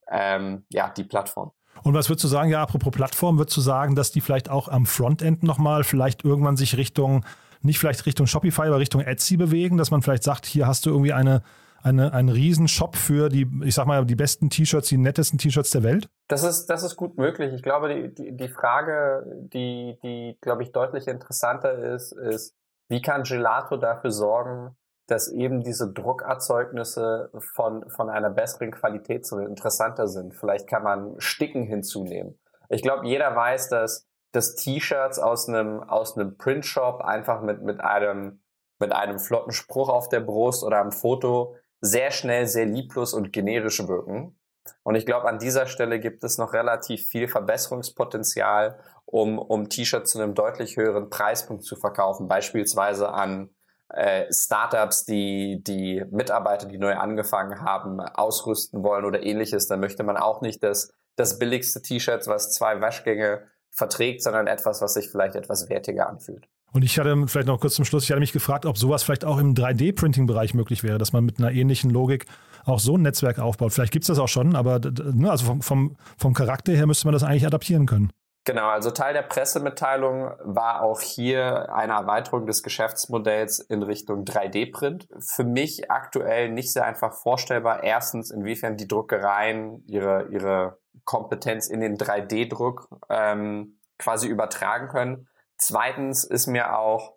ähm, 0.10 0.66
ja, 0.70 0.90
die 0.90 1.04
Plattform. 1.04 1.52
Und 1.84 1.94
was 1.94 2.10
würdest 2.10 2.24
du 2.24 2.28
sagen, 2.28 2.50
ja, 2.50 2.62
apropos 2.62 2.92
Plattform, 2.92 3.38
würdest 3.38 3.58
du 3.58 3.62
sagen, 3.62 3.96
dass 3.96 4.12
die 4.12 4.22
vielleicht 4.22 4.50
auch 4.50 4.68
am 4.68 4.86
Frontend 4.86 5.44
nochmal 5.44 5.84
vielleicht 5.84 6.24
irgendwann 6.24 6.58
sich 6.58 6.78
Richtung, 6.78 7.26
nicht 7.62 7.80
vielleicht 7.80 8.06
Richtung 8.06 8.28
Shopify, 8.28 8.64
aber 8.64 8.80
Richtung 8.80 9.02
Etsy 9.02 9.38
bewegen, 9.38 9.78
dass 9.78 9.92
man 9.92 10.02
vielleicht 10.02 10.24
sagt, 10.24 10.46
hier 10.46 10.68
hast 10.68 10.86
du 10.86 10.90
irgendwie 10.90 11.14
eine, 11.14 11.44
eine, 11.84 12.14
einen 12.14 12.30
riesen 12.30 12.68
Shop 12.68 12.96
für 12.96 13.30
die, 13.30 13.48
ich 13.64 13.76
sag 13.76 13.86
mal, 13.86 14.06
die 14.06 14.16
besten 14.16 14.50
T-Shirts, 14.50 14.90
die 14.90 14.98
nettesten 14.98 15.38
T-Shirts 15.38 15.70
der 15.70 15.84
Welt? 15.84 16.10
Das 16.28 16.44
ist, 16.44 16.66
das 16.66 16.82
ist 16.82 16.96
gut 16.96 17.18
möglich. 17.18 17.54
Ich 17.54 17.62
glaube, 17.62 17.94
die, 17.94 18.16
die, 18.16 18.36
die 18.36 18.50
Frage, 18.50 19.24
die, 19.54 20.00
die, 20.02 20.38
glaube 20.42 20.64
ich, 20.64 20.72
deutlich 20.72 21.08
interessanter 21.08 21.78
ist, 21.94 22.12
ist, 22.14 22.56
wie 22.90 23.02
kann 23.02 23.24
Gelato 23.24 23.78
dafür 23.78 24.12
sorgen, 24.12 24.76
dass 25.08 25.32
eben 25.32 25.62
diese 25.62 25.92
Druckerzeugnisse 25.92 27.30
von, 27.54 27.90
von 27.90 28.10
einer 28.10 28.30
besseren 28.30 28.72
Qualität 28.72 29.26
so 29.26 29.38
interessanter 29.38 30.08
sind. 30.08 30.34
Vielleicht 30.34 30.68
kann 30.68 30.84
man 30.84 31.16
Sticken 31.20 31.64
hinzunehmen. 31.64 32.40
Ich 32.70 32.82
glaube, 32.82 33.06
jeder 33.06 33.36
weiß, 33.36 33.70
dass, 33.70 34.08
dass 34.32 34.56
T-Shirts 34.56 35.20
aus 35.20 35.48
einem, 35.48 35.84
aus 35.84 36.18
einem 36.18 36.38
Printshop 36.38 37.02
einfach 37.02 37.42
mit, 37.42 37.62
mit 37.62 37.82
einem, 37.82 38.42
mit 38.80 38.92
einem 38.92 39.20
flotten 39.20 39.52
Spruch 39.52 39.90
auf 39.90 40.10
der 40.10 40.22
Brust 40.22 40.64
oder 40.64 40.82
einem 40.82 40.92
Foto 40.92 41.56
sehr 41.82 42.12
schnell 42.12 42.48
sehr 42.48 42.66
lieblos 42.66 43.14
und 43.14 43.32
generisch 43.32 43.88
wirken. 43.88 44.40
Und 44.82 44.96
ich 44.96 45.06
glaube, 45.06 45.28
an 45.28 45.38
dieser 45.38 45.68
Stelle 45.68 46.00
gibt 46.00 46.24
es 46.24 46.40
noch 46.40 46.54
relativ 46.54 47.06
viel 47.06 47.28
Verbesserungspotenzial, 47.28 48.80
um, 49.06 49.38
um 49.38 49.70
T-Shirts 49.70 50.12
zu 50.12 50.20
einem 50.20 50.34
deutlich 50.34 50.78
höheren 50.78 51.12
Preispunkt 51.12 51.64
zu 51.64 51.76
verkaufen, 51.76 52.28
beispielsweise 52.28 53.10
an 53.10 53.55
äh, 53.90 54.26
Startups, 54.32 55.06
die 55.06 55.62
die 55.64 56.04
Mitarbeiter, 56.12 56.68
die 56.68 56.78
neu 56.78 56.96
angefangen 56.96 57.62
haben, 57.62 58.00
ausrüsten 58.00 58.84
wollen 58.84 59.06
oder 59.06 59.24
ähnliches, 59.24 59.68
dann 59.68 59.80
möchte 59.80 60.04
man 60.04 60.18
auch 60.18 60.42
nicht 60.42 60.64
das, 60.64 60.92
das 61.16 61.40
billigste 61.40 61.82
T-Shirt, 61.82 62.28
was 62.28 62.54
zwei 62.54 62.82
Waschgänge 62.82 63.44
verträgt, 63.72 64.24
sondern 64.24 64.48
etwas, 64.48 64.82
was 64.82 64.94
sich 64.94 65.10
vielleicht 65.10 65.36
etwas 65.36 65.70
wertiger 65.70 66.10
anfühlt. 66.10 66.48
Und 66.72 66.84
ich 66.84 67.00
hatte 67.00 67.28
vielleicht 67.28 67.48
noch 67.48 67.60
kurz 67.60 67.76
zum 67.76 67.86
Schluss, 67.86 68.04
ich 68.04 68.12
hatte 68.12 68.20
mich 68.20 68.34
gefragt, 68.34 68.66
ob 68.66 68.78
sowas 68.78 69.04
vielleicht 69.04 69.24
auch 69.24 69.38
im 69.38 69.54
3D-Printing-Bereich 69.54 70.54
möglich 70.54 70.84
wäre, 70.84 70.98
dass 70.98 71.14
man 71.14 71.24
mit 71.24 71.40
einer 71.40 71.52
ähnlichen 71.52 71.90
Logik 71.90 72.26
auch 72.66 72.80
so 72.80 72.98
ein 72.98 73.02
Netzwerk 73.02 73.40
aufbaut. 73.40 73.72
Vielleicht 73.72 73.94
gibt 73.94 74.04
es 74.04 74.08
das 74.08 74.20
auch 74.20 74.28
schon, 74.28 74.56
aber 74.56 74.80
ne, 74.80 75.32
also 75.32 75.46
vom, 75.46 75.62
vom, 75.62 75.96
vom 76.18 76.34
Charakter 76.34 76.74
her 76.74 76.88
müsste 76.88 77.08
man 77.08 77.14
das 77.14 77.24
eigentlich 77.24 77.46
adaptieren 77.46 77.86
können. 77.86 78.12
Genau, 78.46 78.68
also 78.70 78.92
Teil 78.92 79.16
der 79.16 79.24
Pressemitteilung 79.24 80.32
war 80.44 80.84
auch 80.84 81.02
hier 81.02 81.74
eine 81.74 81.94
Erweiterung 81.94 82.46
des 82.46 82.62
Geschäftsmodells 82.62 83.58
in 83.58 83.82
Richtung 83.82 84.24
3D-Print. 84.24 85.08
Für 85.18 85.44
mich 85.44 85.90
aktuell 85.90 86.52
nicht 86.52 86.72
sehr 86.72 86.86
einfach 86.86 87.14
vorstellbar. 87.14 87.84
Erstens, 87.84 88.30
inwiefern 88.30 88.78
die 88.78 88.88
Druckereien 88.88 89.84
ihre, 89.88 90.28
ihre 90.30 90.78
Kompetenz 91.06 91.68
in 91.68 91.80
den 91.80 91.98
3D-Druck 91.98 92.88
ähm, 93.10 93.80
quasi 93.98 94.28
übertragen 94.28 94.90
können. 94.90 95.28
Zweitens 95.58 96.24
ist 96.24 96.46
mir 96.46 96.78
auch 96.78 97.16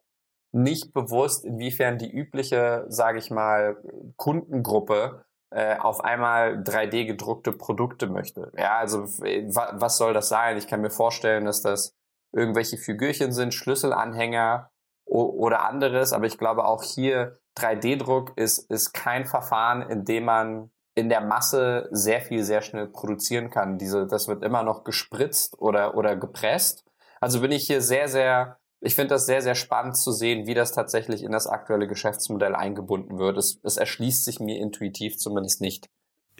nicht 0.50 0.94
bewusst, 0.94 1.44
inwiefern 1.44 1.98
die 1.98 2.10
übliche, 2.10 2.86
sage 2.88 3.18
ich 3.18 3.30
mal, 3.30 3.76
Kundengruppe 4.16 5.26
auf 5.50 6.04
einmal 6.04 6.62
3D 6.62 7.06
gedruckte 7.06 7.52
Produkte 7.52 8.06
möchte. 8.06 8.52
Ja, 8.56 8.76
also 8.76 9.04
was 9.04 9.96
soll 9.96 10.12
das 10.12 10.28
sein? 10.28 10.58
Ich 10.58 10.66
kann 10.66 10.82
mir 10.82 10.90
vorstellen, 10.90 11.46
dass 11.46 11.62
das 11.62 11.96
irgendwelche 12.32 12.76
Figürchen 12.76 13.32
sind, 13.32 13.54
Schlüsselanhänger 13.54 14.70
oder 15.06 15.64
anderes, 15.64 16.12
aber 16.12 16.26
ich 16.26 16.36
glaube 16.36 16.66
auch 16.66 16.82
hier 16.82 17.38
3D-Druck 17.58 18.32
ist, 18.36 18.70
ist 18.70 18.92
kein 18.92 19.24
Verfahren, 19.24 19.82
in 19.88 20.04
dem 20.04 20.24
man 20.24 20.70
in 20.94 21.08
der 21.08 21.20
Masse 21.20 21.88
sehr 21.92 22.20
viel 22.20 22.42
sehr 22.42 22.60
schnell 22.60 22.88
produzieren 22.88 23.50
kann. 23.50 23.78
Diese, 23.78 24.06
das 24.06 24.28
wird 24.28 24.42
immer 24.42 24.62
noch 24.62 24.84
gespritzt 24.84 25.58
oder, 25.58 25.96
oder 25.96 26.16
gepresst. 26.16 26.84
Also 27.20 27.40
bin 27.40 27.52
ich 27.52 27.66
hier 27.66 27.80
sehr, 27.80 28.08
sehr 28.08 28.58
ich 28.80 28.94
finde 28.94 29.14
das 29.14 29.26
sehr, 29.26 29.42
sehr 29.42 29.54
spannend 29.54 29.96
zu 29.96 30.12
sehen, 30.12 30.46
wie 30.46 30.54
das 30.54 30.72
tatsächlich 30.72 31.22
in 31.22 31.32
das 31.32 31.46
aktuelle 31.46 31.88
Geschäftsmodell 31.88 32.54
eingebunden 32.54 33.18
wird. 33.18 33.36
Es, 33.36 33.60
es 33.62 33.76
erschließt 33.76 34.24
sich 34.24 34.40
mir 34.40 34.58
intuitiv 34.58 35.16
zumindest 35.16 35.60
nicht. 35.60 35.88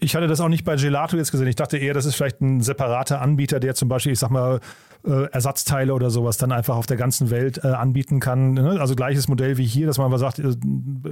Ich 0.01 0.15
hatte 0.15 0.29
das 0.29 0.41
auch 0.41 0.49
nicht 0.49 0.65
bei 0.65 0.77
Gelato 0.77 1.17
jetzt 1.17 1.33
gesehen. 1.33 1.49
Ich 1.49 1.57
dachte 1.57 1.77
eher, 1.77 1.93
das 1.93 2.07
ist 2.07 2.15
vielleicht 2.15 2.41
ein 2.41 2.61
separater 2.61 3.21
Anbieter, 3.21 3.59
der 3.59 3.75
zum 3.75 3.89
Beispiel, 3.89 4.13
ich 4.13 4.21
sag 4.21 4.31
mal, 4.31 4.61
äh, 5.05 5.25
Ersatzteile 5.31 5.95
oder 5.95 6.11
sowas 6.11 6.37
dann 6.37 6.53
einfach 6.53 6.77
auf 6.77 6.87
der 6.87 6.97
ganzen 6.97 7.31
Welt 7.31 7.61
äh, 7.65 7.69
anbieten 7.69 8.21
kann. 8.21 8.55
Ne? 8.55 8.81
Also 8.81 8.95
gleiches 8.95 9.29
Modell 9.29 9.57
wie 9.59 9.67
hier, 9.67 9.87
dass 9.87 9.99
man 9.99 10.07
aber 10.07 10.19
sagt, 10.19 10.39
äh, 10.39 10.55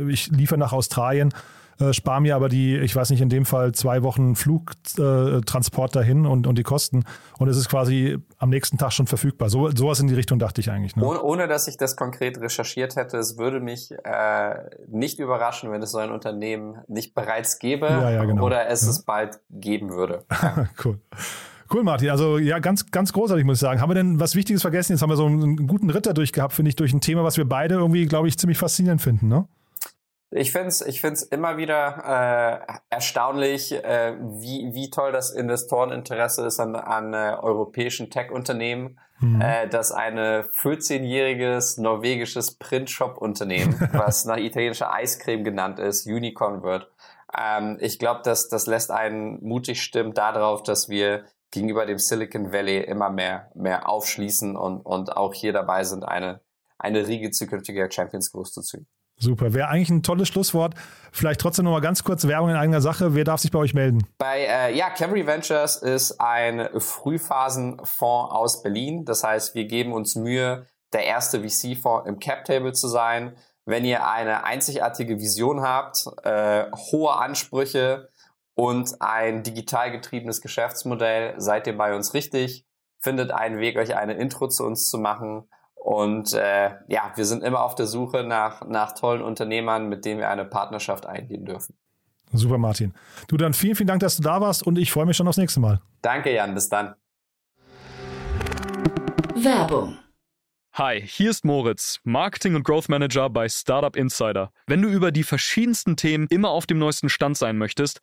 ich 0.08 0.28
liefere 0.28 0.58
nach 0.58 0.72
Australien 0.72 1.32
äh, 1.78 1.92
spare 1.92 2.20
mir 2.20 2.36
aber 2.36 2.48
die, 2.48 2.76
ich 2.78 2.96
weiß 2.96 3.10
nicht, 3.10 3.20
in 3.20 3.28
dem 3.28 3.44
Fall 3.44 3.72
zwei 3.72 4.02
Wochen 4.02 4.34
Flugtransport 4.34 5.90
äh, 5.90 5.98
dahin 5.98 6.24
und, 6.24 6.46
und 6.46 6.56
die 6.56 6.62
Kosten. 6.62 7.04
Und 7.38 7.48
es 7.48 7.56
ist 7.56 7.68
quasi 7.68 8.18
am 8.38 8.48
nächsten 8.48 8.78
Tag 8.78 8.92
schon 8.92 9.06
verfügbar. 9.06 9.50
So, 9.50 9.70
sowas 9.70 10.00
in 10.00 10.06
die 10.06 10.14
Richtung 10.14 10.38
dachte 10.38 10.60
ich 10.60 10.70
eigentlich. 10.70 10.96
Ne? 10.96 11.04
Ohne, 11.04 11.22
ohne, 11.22 11.48
dass 11.48 11.68
ich 11.68 11.76
das 11.76 11.96
konkret 11.96 12.40
recherchiert 12.40 12.96
hätte, 12.96 13.18
es 13.18 13.36
würde 13.36 13.60
mich 13.60 13.92
äh, 14.04 14.54
nicht 14.88 15.18
überraschen, 15.18 15.70
wenn 15.70 15.82
es 15.82 15.90
so 15.90 15.98
ein 15.98 16.10
Unternehmen 16.10 16.78
nicht 16.88 17.14
bereits 17.14 17.58
gäbe 17.58 17.86
ja, 17.86 18.10
ja, 18.10 18.24
genau. 18.24 18.44
oder 18.44 18.68
es 18.68 18.84
ja. 18.84 18.90
es 18.90 19.02
bald 19.02 19.40
geben 19.50 19.90
würde. 19.90 20.24
cool. 20.84 20.98
Cool, 21.72 21.82
Martin. 21.82 22.10
Also 22.10 22.38
ja, 22.38 22.58
ganz, 22.58 22.90
ganz 22.90 23.12
großartig, 23.12 23.44
muss 23.44 23.56
ich 23.58 23.60
sagen. 23.60 23.80
Haben 23.80 23.90
wir 23.90 23.94
denn 23.94 24.20
was 24.20 24.34
Wichtiges 24.34 24.62
vergessen? 24.62 24.92
Jetzt 24.92 25.02
haben 25.02 25.10
wir 25.10 25.16
so 25.16 25.26
einen 25.26 25.66
guten 25.66 25.90
Ritter 25.90 26.14
durchgehabt, 26.14 26.52
finde 26.52 26.68
ich, 26.68 26.76
durch 26.76 26.92
ein 26.92 27.00
Thema, 27.00 27.24
was 27.24 27.36
wir 27.36 27.48
beide 27.48 27.76
irgendwie, 27.76 28.06
glaube 28.06 28.28
ich, 28.28 28.38
ziemlich 28.38 28.58
faszinierend 28.58 29.02
finden, 29.02 29.28
ne? 29.28 29.46
Ich 30.30 30.50
finde 30.50 30.68
es 30.68 30.80
ich 30.84 31.00
find's 31.00 31.22
immer 31.22 31.56
wieder 31.56 32.64
äh, 32.68 32.74
erstaunlich, 32.90 33.72
äh, 33.72 34.16
wie, 34.20 34.74
wie 34.74 34.90
toll 34.90 35.12
das 35.12 35.30
Investoreninteresse 35.30 36.44
ist 36.44 36.58
an, 36.58 36.74
an 36.74 37.14
äh, 37.14 37.36
europäischen 37.40 38.10
Tech-Unternehmen, 38.10 38.98
mhm. 39.20 39.40
äh, 39.40 39.68
dass 39.68 39.92
eine 39.92 40.42
14-jähriges 40.42 41.80
norwegisches 41.80 42.58
Printshop-Unternehmen, 42.58 43.76
was 43.92 44.24
nach 44.24 44.36
italienischer 44.36 44.92
Eiscreme 44.92 45.44
genannt 45.44 45.78
ist, 45.78 46.06
Unicorn 46.06 46.62
wird. 46.62 46.90
Ähm, 47.36 47.78
ich 47.80 47.98
glaube, 47.98 48.22
dass 48.24 48.48
das 48.48 48.66
lässt 48.66 48.90
einen 48.90 49.42
mutig 49.46 49.82
stimmen 49.82 50.12
darauf, 50.12 50.64
dass 50.64 50.88
wir 50.88 51.24
gegenüber 51.50 51.86
dem 51.86 51.98
Silicon 51.98 52.52
Valley 52.52 52.80
immer 52.80 53.10
mehr, 53.10 53.50
mehr 53.54 53.88
aufschließen 53.88 54.56
und, 54.56 54.80
und 54.80 55.16
auch 55.16 55.34
hier 55.34 55.52
dabei 55.52 55.84
sind, 55.84 56.04
eine, 56.04 56.40
eine 56.78 57.06
Riege 57.06 57.30
zukünftiger 57.30 57.90
Champions 57.90 58.30
groß 58.32 58.52
zu 58.52 58.62
ziehen. 58.62 58.86
Super, 59.18 59.54
wäre 59.54 59.68
eigentlich 59.68 59.88
ein 59.88 60.02
tolles 60.02 60.28
Schlusswort. 60.28 60.74
Vielleicht 61.10 61.40
trotzdem 61.40 61.64
noch 61.64 61.72
mal 61.72 61.80
ganz 61.80 62.04
kurz 62.04 62.26
Werbung 62.26 62.50
in 62.50 62.56
eigener 62.56 62.82
Sache. 62.82 63.14
Wer 63.14 63.24
darf 63.24 63.40
sich 63.40 63.50
bei 63.50 63.58
euch 63.58 63.72
melden? 63.72 64.06
Bei 64.18 64.40
äh, 64.40 64.76
ja, 64.76 64.90
Camry 64.90 65.26
Ventures 65.26 65.76
ist 65.76 66.20
ein 66.20 66.68
Frühphasenfonds 66.78 68.32
aus 68.32 68.62
Berlin. 68.62 69.06
Das 69.06 69.24
heißt, 69.24 69.54
wir 69.54 69.64
geben 69.64 69.94
uns 69.94 70.16
Mühe, 70.16 70.66
der 70.92 71.04
erste 71.04 71.40
VC-Fonds 71.40 72.06
im 72.06 72.18
Cap 72.18 72.44
Table 72.44 72.74
zu 72.74 72.88
sein. 72.88 73.34
Wenn 73.64 73.86
ihr 73.86 74.06
eine 74.06 74.44
einzigartige 74.44 75.18
Vision 75.18 75.62
habt, 75.62 76.06
äh, 76.22 76.70
hohe 76.92 77.14
Ansprüche 77.14 78.10
und 78.56 79.00
ein 79.00 79.44
digital 79.44 79.92
getriebenes 79.92 80.40
Geschäftsmodell, 80.40 81.34
seid 81.36 81.68
ihr 81.68 81.76
bei 81.76 81.94
uns 81.94 82.14
richtig. 82.14 82.64
Findet 82.98 83.30
einen 83.30 83.60
Weg, 83.60 83.76
euch 83.76 83.94
eine 83.94 84.14
Intro 84.14 84.48
zu 84.48 84.64
uns 84.64 84.88
zu 84.88 84.98
machen 84.98 85.44
und 85.74 86.32
äh, 86.32 86.70
ja, 86.88 87.12
wir 87.14 87.24
sind 87.24 87.44
immer 87.44 87.60
auf 87.62 87.76
der 87.76 87.86
Suche 87.86 88.24
nach, 88.24 88.66
nach 88.66 88.92
tollen 88.92 89.22
Unternehmern, 89.22 89.88
mit 89.88 90.04
denen 90.04 90.18
wir 90.18 90.28
eine 90.30 90.44
Partnerschaft 90.44 91.06
eingehen 91.06 91.44
dürfen. 91.44 91.76
Super, 92.32 92.58
Martin. 92.58 92.92
Du 93.28 93.36
dann 93.36 93.52
vielen, 93.52 93.76
vielen 93.76 93.86
Dank, 93.86 94.00
dass 94.00 94.16
du 94.16 94.22
da 94.22 94.40
warst 94.40 94.66
und 94.66 94.78
ich 94.78 94.90
freue 94.90 95.06
mich 95.06 95.16
schon 95.16 95.28
aufs 95.28 95.38
nächste 95.38 95.60
Mal. 95.60 95.80
Danke, 96.02 96.34
Jan. 96.34 96.54
Bis 96.54 96.68
dann. 96.68 96.96
Werbung. 99.36 99.96
Hi, 100.78 101.00
hier 101.00 101.30
ist 101.30 101.42
Moritz, 101.44 102.00
Marketing 102.04 102.54
und 102.54 102.62
Growth 102.62 102.90
Manager 102.90 103.30
bei 103.30 103.48
Startup 103.48 103.96
Insider. 103.96 104.52
Wenn 104.66 104.82
du 104.82 104.90
über 104.90 105.10
die 105.10 105.22
verschiedensten 105.22 105.96
Themen 105.96 106.26
immer 106.28 106.50
auf 106.50 106.66
dem 106.66 106.78
neuesten 106.78 107.08
Stand 107.08 107.38
sein 107.38 107.56
möchtest, 107.56 108.02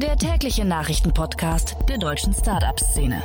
der 0.00 0.16
tägliche 0.16 0.64
Nachrichtenpodcast 0.64 1.76
der 1.88 1.98
deutschen 1.98 2.34
Startup-Szene. 2.34 3.22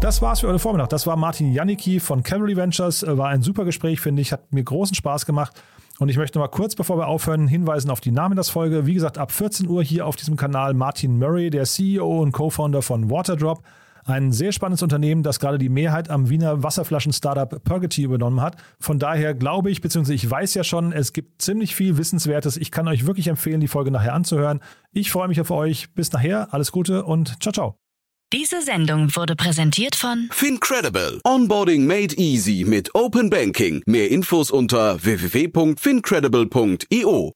Das 0.00 0.22
war's 0.22 0.40
für 0.40 0.48
heute 0.48 0.60
Vormittag. 0.60 0.90
Das 0.90 1.06
war 1.06 1.16
Martin 1.16 1.52
Janicki 1.52 1.98
von 1.98 2.22
Cavalry 2.22 2.56
Ventures. 2.56 3.04
War 3.06 3.28
ein 3.28 3.42
super 3.42 3.64
Gespräch, 3.64 4.00
finde 4.00 4.22
ich. 4.22 4.32
Hat 4.32 4.52
mir 4.52 4.62
großen 4.62 4.94
Spaß 4.94 5.26
gemacht. 5.26 5.60
Und 5.98 6.08
ich 6.08 6.16
möchte 6.16 6.38
noch 6.38 6.44
mal 6.44 6.50
kurz, 6.50 6.76
bevor 6.76 6.98
wir 6.98 7.08
aufhören, 7.08 7.48
hinweisen 7.48 7.90
auf 7.90 8.00
die 8.00 8.12
Namen 8.12 8.36
der 8.36 8.44
Folge. 8.44 8.86
Wie 8.86 8.94
gesagt, 8.94 9.18
ab 9.18 9.32
14 9.32 9.68
Uhr 9.68 9.82
hier 9.82 10.06
auf 10.06 10.14
diesem 10.14 10.36
Kanal 10.36 10.72
Martin 10.74 11.18
Murray, 11.18 11.50
der 11.50 11.64
CEO 11.64 12.20
und 12.20 12.30
Co-Founder 12.30 12.82
von 12.82 13.10
Waterdrop. 13.10 13.62
Ein 14.08 14.32
sehr 14.32 14.50
spannendes 14.52 14.82
Unternehmen, 14.82 15.22
das 15.22 15.38
gerade 15.38 15.58
die 15.58 15.68
Mehrheit 15.68 16.08
am 16.08 16.30
Wiener 16.30 16.62
Wasserflaschen-Startup 16.62 17.62
Purgity 17.62 18.04
übernommen 18.04 18.40
hat. 18.40 18.56
Von 18.80 18.98
daher 18.98 19.34
glaube 19.34 19.70
ich, 19.70 19.82
beziehungsweise 19.82 20.14
ich 20.14 20.30
weiß 20.30 20.54
ja 20.54 20.64
schon, 20.64 20.92
es 20.92 21.12
gibt 21.12 21.42
ziemlich 21.42 21.74
viel 21.74 21.98
Wissenswertes. 21.98 22.56
Ich 22.56 22.70
kann 22.70 22.88
euch 22.88 23.06
wirklich 23.06 23.28
empfehlen, 23.28 23.60
die 23.60 23.68
Folge 23.68 23.90
nachher 23.90 24.14
anzuhören. 24.14 24.60
Ich 24.92 25.10
freue 25.10 25.28
mich 25.28 25.42
auf 25.42 25.50
euch. 25.50 25.92
Bis 25.92 26.10
nachher, 26.10 26.54
alles 26.54 26.72
Gute 26.72 27.04
und 27.04 27.42
ciao, 27.42 27.52
ciao. 27.52 27.76
Diese 28.32 28.62
Sendung 28.62 29.14
wurde 29.14 29.36
präsentiert 29.36 29.94
von 29.94 30.30
Fincredible. 30.30 31.20
Onboarding 31.24 31.86
made 31.86 32.16
easy 32.16 32.64
mit 32.66 32.94
Open 32.94 33.28
Banking. 33.28 33.82
Mehr 33.84 34.10
Infos 34.10 34.50
unter 34.50 35.04
www.fincredible.io. 35.04 37.34